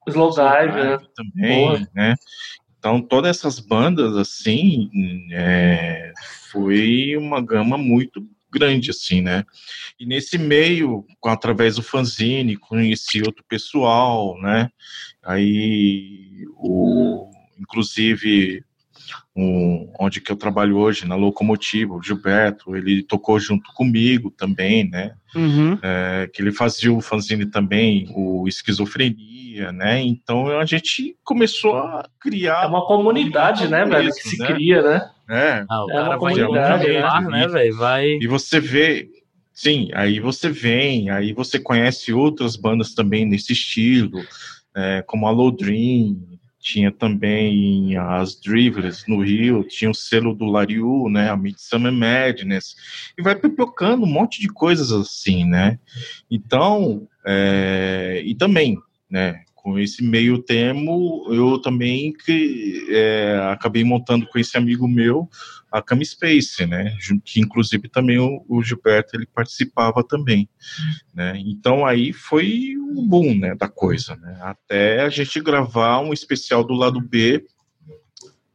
[0.08, 0.98] Slow Dive, né?
[1.16, 1.88] também, Boa.
[1.94, 2.16] né?
[2.78, 4.89] Então todas essas bandas assim,
[5.32, 6.12] é,
[6.52, 9.46] foi uma gama muito grande assim, né?
[10.00, 14.70] E nesse meio, através do fanzine, conheci outro pessoal, né?
[15.24, 18.64] Aí o inclusive
[19.36, 24.89] um, onde que eu trabalho hoje, na Locomotiva, o Gilberto, ele tocou junto comigo também,
[24.89, 25.13] né?
[25.34, 25.77] Uhum.
[25.82, 30.01] É, que ele fazia o fanzine também, o Esquizofrenia, né?
[30.01, 32.65] Então a gente começou a criar...
[32.65, 34.47] É uma comunidade, né, velho, que se né?
[34.47, 35.09] cria, né?
[35.29, 37.77] É, ah, o é cara vai jogar, né, velho?
[37.77, 38.05] Vai...
[38.21, 39.09] E você vê...
[39.53, 44.23] Sim, aí você vem, aí você conhece outras bandas também nesse estilo,
[44.75, 46.17] é, como a Low Dream,
[46.62, 52.76] tinha também as Drivers no Rio, tinha o selo do Lariu, né, a Midsummer Madness,
[53.18, 55.80] e vai pipocando um monte de coisas assim, né,
[56.30, 58.78] então, é, e também,
[59.09, 65.30] né, com esse meio termo, eu também que, é, acabei montando com esse amigo meu
[65.72, 66.97] a Cam Space, né?
[67.24, 70.49] Que inclusive também o, o, Gilberto ele participava também,
[71.14, 71.34] né?
[71.45, 74.38] Então aí foi o boom, né, da coisa, né?
[74.41, 77.45] Até a gente gravar um especial do lado B,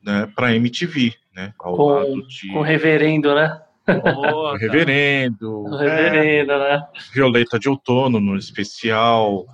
[0.05, 1.55] né, para MTV, né?
[1.59, 3.61] Ao com, lado de com o Reverendo, né?
[3.89, 6.87] Oh, o Reverendo, o Reverendo, é, né?
[7.15, 9.47] Violeta de Outono no especial.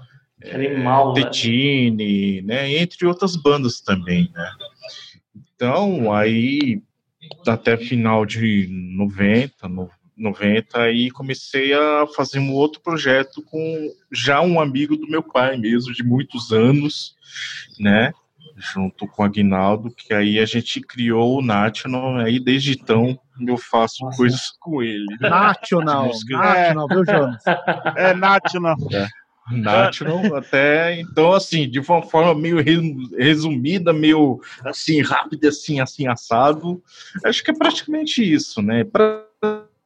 [0.52, 2.62] Animal, é, Tetine, né?
[2.62, 2.76] né?
[2.76, 4.50] Entre outras bandas também, né?
[5.54, 6.82] Então, aí,
[7.46, 9.68] até final de 90,
[10.16, 15.56] 90, aí comecei a fazer um outro projeto com já um amigo do meu pai
[15.56, 17.14] mesmo, de muitos anos,
[17.78, 18.12] né?
[18.56, 23.56] Junto com o Aguinaldo, que aí a gente criou o National, aí desde então eu
[23.56, 24.16] faço Nossa.
[24.16, 25.06] coisas com ele.
[25.20, 27.42] National, National, viu, Jonas?
[27.96, 28.76] É National.
[28.92, 29.21] É.
[29.50, 32.58] National até então assim de uma forma meio
[33.18, 36.82] resumida meio assim rápida assim assim assado
[37.24, 39.24] acho que é praticamente isso né pra,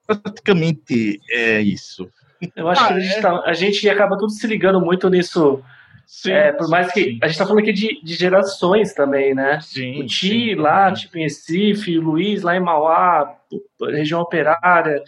[0.06, 2.08] praticamente é isso
[2.54, 3.20] eu acho ah, que a gente, é?
[3.20, 5.62] tá, a gente acaba tudo se ligando muito nisso
[6.06, 7.18] Sim, é, por mais que sim.
[7.20, 9.58] a gente tá falando aqui de, de gerações também, né?
[9.60, 13.36] Sim, o Ti lá, tipo em Recife, o Luiz lá em Mauá,
[13.90, 15.02] região operária,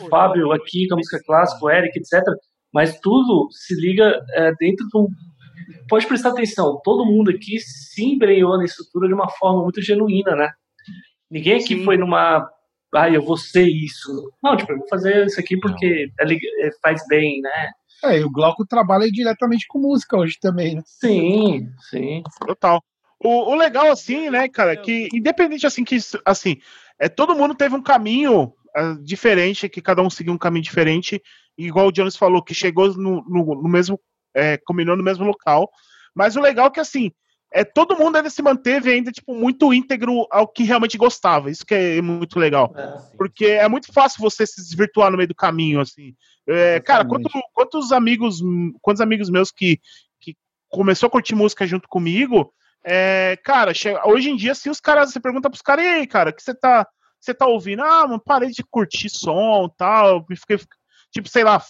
[0.00, 2.24] o Fábio aqui com a música clássica, o Eric, etc
[2.72, 5.08] mas tudo se liga é, dentro de um.
[5.88, 10.34] Pode prestar atenção, todo mundo aqui se embrenhou na estrutura de uma forma muito genuína,
[10.34, 10.50] né?
[11.30, 11.84] Ninguém aqui Sim.
[11.84, 12.48] foi numa.
[12.94, 14.32] Ah, eu vou ser isso.
[14.42, 16.34] Não, tipo, eu vou fazer isso aqui porque é,
[16.66, 17.70] é, faz bem, né?
[18.02, 20.82] É, e o Glauco trabalha diretamente com música hoje também, né?
[20.84, 22.22] Sim, sim.
[22.46, 22.82] Total.
[23.22, 26.56] O, o legal, assim, né, cara, que independente, assim, que, assim,
[26.98, 31.22] é, todo mundo teve um caminho é, diferente, que cada um seguiu um caminho diferente,
[31.66, 34.00] igual o Jones falou, que chegou no, no, no mesmo,
[34.34, 35.70] é, combinou no mesmo local.
[36.14, 37.10] Mas o legal é que, assim,
[37.52, 41.50] é, todo mundo ainda se manteve ainda, tipo, muito íntegro ao que realmente gostava.
[41.50, 42.72] Isso que é muito legal.
[42.76, 46.14] É, porque é muito fácil você se desvirtuar no meio do caminho, assim.
[46.46, 48.40] É, cara, quanto, quantos amigos,
[48.80, 49.78] quantos amigos meus que,
[50.20, 50.36] que
[50.68, 52.52] começou a curtir música junto comigo,
[52.84, 56.06] é, cara, chega, hoje em dia, se os caras, você pergunta pros caras, e aí,
[56.06, 56.86] cara, que você tá
[57.20, 60.58] você tá ouvindo, ah, mano, parei de curtir som tal, fiquei,
[61.10, 61.62] tipo, sei lá,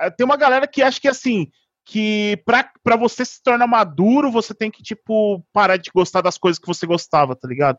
[0.00, 1.50] é, tem uma galera que acha que assim,
[1.84, 6.36] que pra, pra você se tornar maduro, você tem que, tipo, parar de gostar das
[6.36, 7.78] coisas que você gostava, tá ligado?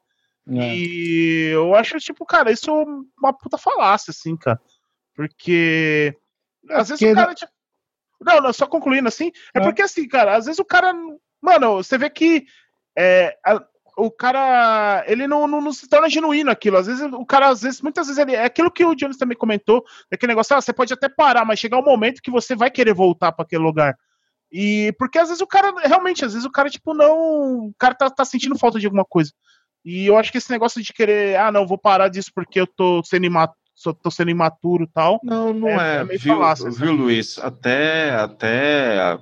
[0.49, 0.75] É.
[0.75, 2.85] E eu acho, tipo, cara, isso é
[3.19, 4.59] uma puta falácia, assim, cara.
[5.13, 6.15] Porque.
[6.69, 7.51] Às vezes o cara, tipo.
[8.21, 9.31] Não, não, só concluindo assim.
[9.53, 10.93] É, é porque, assim, cara, às vezes o cara.
[11.41, 12.45] Mano, você vê que.
[12.97, 13.61] É, a,
[13.97, 16.77] o cara, ele não, não, não, se torna genuíno aquilo.
[16.77, 19.35] Às vezes, o cara, às vezes, muitas vezes, ele, é aquilo que o Jones também
[19.35, 22.69] comentou, aquele negócio, ah, você pode até parar, mas chegar um momento que você vai
[22.69, 23.97] querer voltar para aquele lugar.
[24.51, 27.65] E porque às vezes o cara, realmente, às vezes o cara, tipo, não.
[27.65, 29.31] O cara tá, tá sentindo falta de alguma coisa.
[29.83, 32.67] E eu acho que esse negócio de querer, ah, não, vou parar disso porque eu
[32.67, 33.57] tô sendo imaturo,
[34.01, 35.19] tô sendo imaturo e tal.
[35.23, 35.97] Não, não é.
[35.97, 36.01] é.
[36.01, 37.39] é viu, falácia, viu Luiz?
[37.39, 39.17] Até, até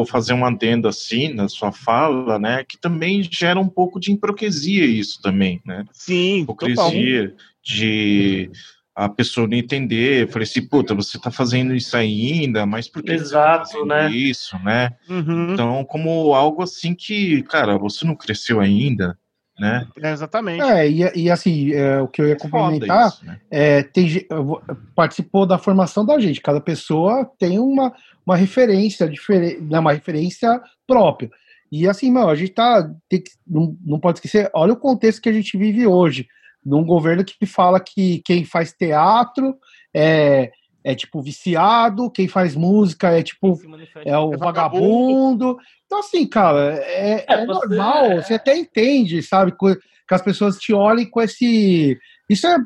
[0.00, 2.64] vou fazer um adendo assim na sua fala, né?
[2.64, 5.84] Que também gera um pouco de hipocrisia isso também, né?
[5.92, 8.50] Sim, hipocrisia de
[8.94, 10.22] a pessoa não entender.
[10.22, 13.84] Eu falei assim, puta, você tá fazendo isso ainda, mas por que Exato, você tá
[13.84, 14.10] né?
[14.10, 14.90] isso, né?
[15.08, 15.52] Uhum.
[15.52, 19.18] Então, como algo assim que, cara, você não cresceu ainda,
[19.60, 19.86] né?
[20.02, 20.62] É, exatamente.
[20.62, 23.38] É, e, e assim, é, o que eu ia é complementar isso, né?
[23.50, 24.26] é, tem,
[24.94, 26.40] participou da formação da gente.
[26.40, 27.92] Cada pessoa tem uma,
[28.24, 31.30] uma referência diferente, né, uma referência própria.
[31.70, 32.90] E assim, meu, a gente tá.
[33.06, 36.26] Tem, não, não pode esquecer, olha o contexto que a gente vive hoje.
[36.64, 39.56] Num governo que fala que quem faz teatro
[39.94, 40.50] é,
[40.82, 43.58] é tipo viciado, quem faz música é tipo
[44.04, 45.58] é o vagabundo.
[45.90, 48.22] Então, assim, cara, é, é, é normal, é...
[48.22, 51.98] você até entende, sabe, que as pessoas te olhem com esse.
[52.28, 52.58] Isso é,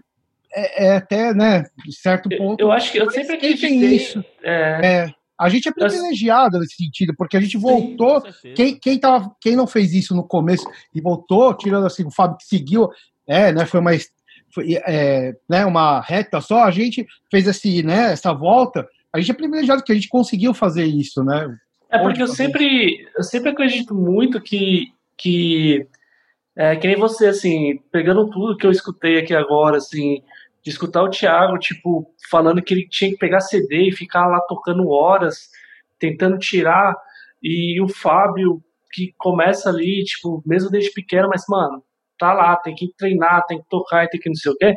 [0.54, 1.64] é, é até, né,
[2.02, 2.60] certo ponto.
[2.60, 3.96] Eu, eu acho que eu sempre acreditei.
[3.96, 4.22] Isso.
[4.42, 5.10] É.
[5.40, 8.20] A gente é privilegiado nesse sentido, porque a gente voltou.
[8.42, 12.10] Sim, quem, quem, tava, quem não fez isso no começo e voltou, tirando assim, o
[12.10, 12.90] Fábio que seguiu,
[13.26, 14.10] é, né, foi mais
[14.54, 19.30] foi, é, né, uma reta só, a gente fez esse, né, essa volta, a gente
[19.30, 21.56] é privilegiado que a gente conseguiu fazer isso, né?
[21.90, 25.86] É porque eu sempre, eu sempre acredito muito que, que
[26.56, 30.22] é, que nem você, assim, pegando tudo que eu escutei aqui agora, assim,
[30.62, 34.40] de escutar o Thiago, tipo, falando que ele tinha que pegar CD e ficar lá
[34.48, 35.50] tocando horas,
[35.98, 36.94] tentando tirar,
[37.42, 38.62] e o Fábio,
[38.92, 41.82] que começa ali, tipo, mesmo desde pequeno, mas, mano,
[42.18, 44.74] tá lá, tem que treinar, tem que tocar, tem que não sei o quê.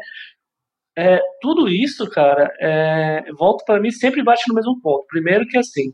[0.98, 5.06] É, tudo isso, cara, é, volta para mim sempre bate no mesmo ponto.
[5.08, 5.94] Primeiro que assim,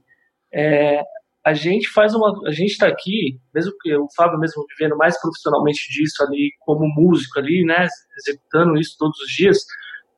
[0.53, 1.01] é,
[1.45, 5.19] a gente faz uma, a gente está aqui, mesmo que o Fábio mesmo vivendo mais
[5.19, 9.57] profissionalmente disso ali como músico ali, né, executando isso todos os dias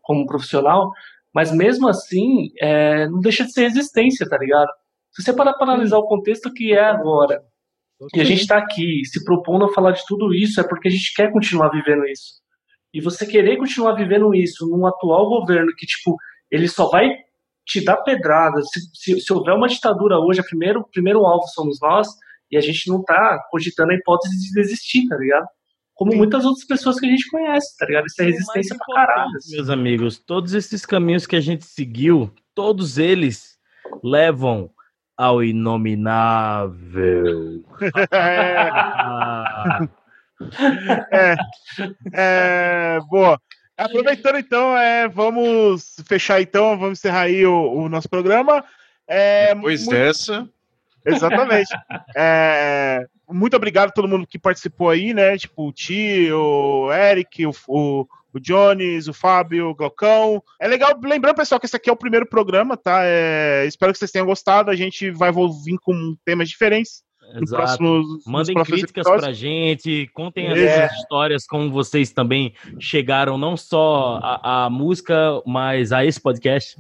[0.04, 0.92] como profissional,
[1.34, 4.70] mas mesmo assim é, não deixa de ser existência, tá ligado?
[5.12, 7.42] Se você parar para analisar o contexto que é agora,
[8.14, 10.92] e a gente está aqui se propondo a falar de tudo isso, é porque a
[10.92, 12.42] gente quer continuar vivendo isso.
[12.94, 16.16] E você querer continuar vivendo isso num atual governo que, tipo,
[16.52, 17.10] ele só vai
[17.66, 18.62] te dar pedrada.
[18.62, 22.08] Se, se, se houver uma ditadura hoje, o primeiro, primeiro alvo somos nós,
[22.52, 25.48] e a gente não tá cogitando a hipótese de desistir, tá ligado?
[25.94, 26.18] Como Sim.
[26.18, 28.06] muitas outras pessoas que a gente conhece, tá ligado?
[28.06, 29.38] Isso é resistência pra caralho.
[29.38, 29.56] Assim.
[29.56, 33.58] Meus amigos, todos esses caminhos que a gente seguiu, todos eles
[34.04, 34.70] levam
[35.18, 37.64] ao inominável.
[41.12, 41.36] é,
[42.14, 43.40] é, boa.
[43.78, 48.64] Aproveitando então, é, vamos fechar então, vamos encerrar aí o, o nosso programa.
[49.08, 49.98] É, Depois muito...
[49.98, 50.50] dessa.
[51.06, 51.70] Exatamente.
[52.16, 55.38] é, muito obrigado a todo mundo que participou aí, né?
[55.38, 60.42] Tipo, o Tio, o Eric, o, o, o Jones, o Fábio, o Glaucão.
[60.60, 63.02] É legal, lembrando, pessoal, que esse aqui é o primeiro programa, tá?
[63.04, 64.72] É, espero que vocês tenham gostado.
[64.72, 67.04] A gente vai vir com temas diferentes.
[67.42, 67.84] Exato.
[68.26, 69.24] Mandem críticas episódios.
[69.24, 70.88] pra gente, contem as é.
[70.88, 76.76] histórias como vocês também chegaram, não só a música, mas a esse podcast.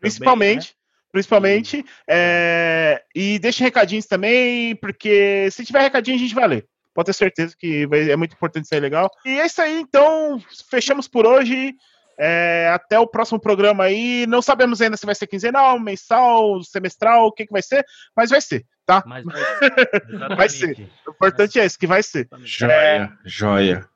[0.00, 0.72] Principalmente.
[0.72, 0.82] Também, né?
[1.12, 1.84] Principalmente.
[2.08, 7.12] É, e deixe recadinhos também, porque se tiver recadinho, a gente vai ler pode ter
[7.14, 9.10] certeza que vai, é muito importante sair legal.
[9.24, 10.40] E é isso aí, então,
[10.70, 11.74] fechamos por hoje.
[12.18, 14.26] É, até o próximo programa aí.
[14.26, 17.84] Não sabemos ainda se vai ser quinzenal, mensal, semestral, o que, que vai ser,
[18.16, 19.02] mas vai ser, tá?
[19.06, 20.36] Mas vai ser.
[20.36, 20.90] vai ser.
[21.06, 22.28] O importante é isso, que vai ser.
[22.44, 23.88] Joia, é, joia.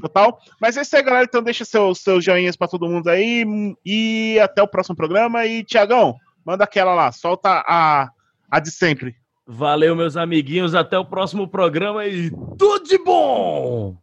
[0.00, 0.38] Total.
[0.60, 1.24] Mas é isso aí, galera.
[1.24, 3.44] Então deixa seus, seus joinhas para todo mundo aí.
[3.84, 5.44] E até o próximo programa.
[5.46, 8.10] E, Tiagão, manda aquela lá, solta a,
[8.50, 9.16] a de sempre.
[9.46, 10.74] Valeu, meus amiguinhos.
[10.74, 13.96] Até o próximo programa e tudo de bom!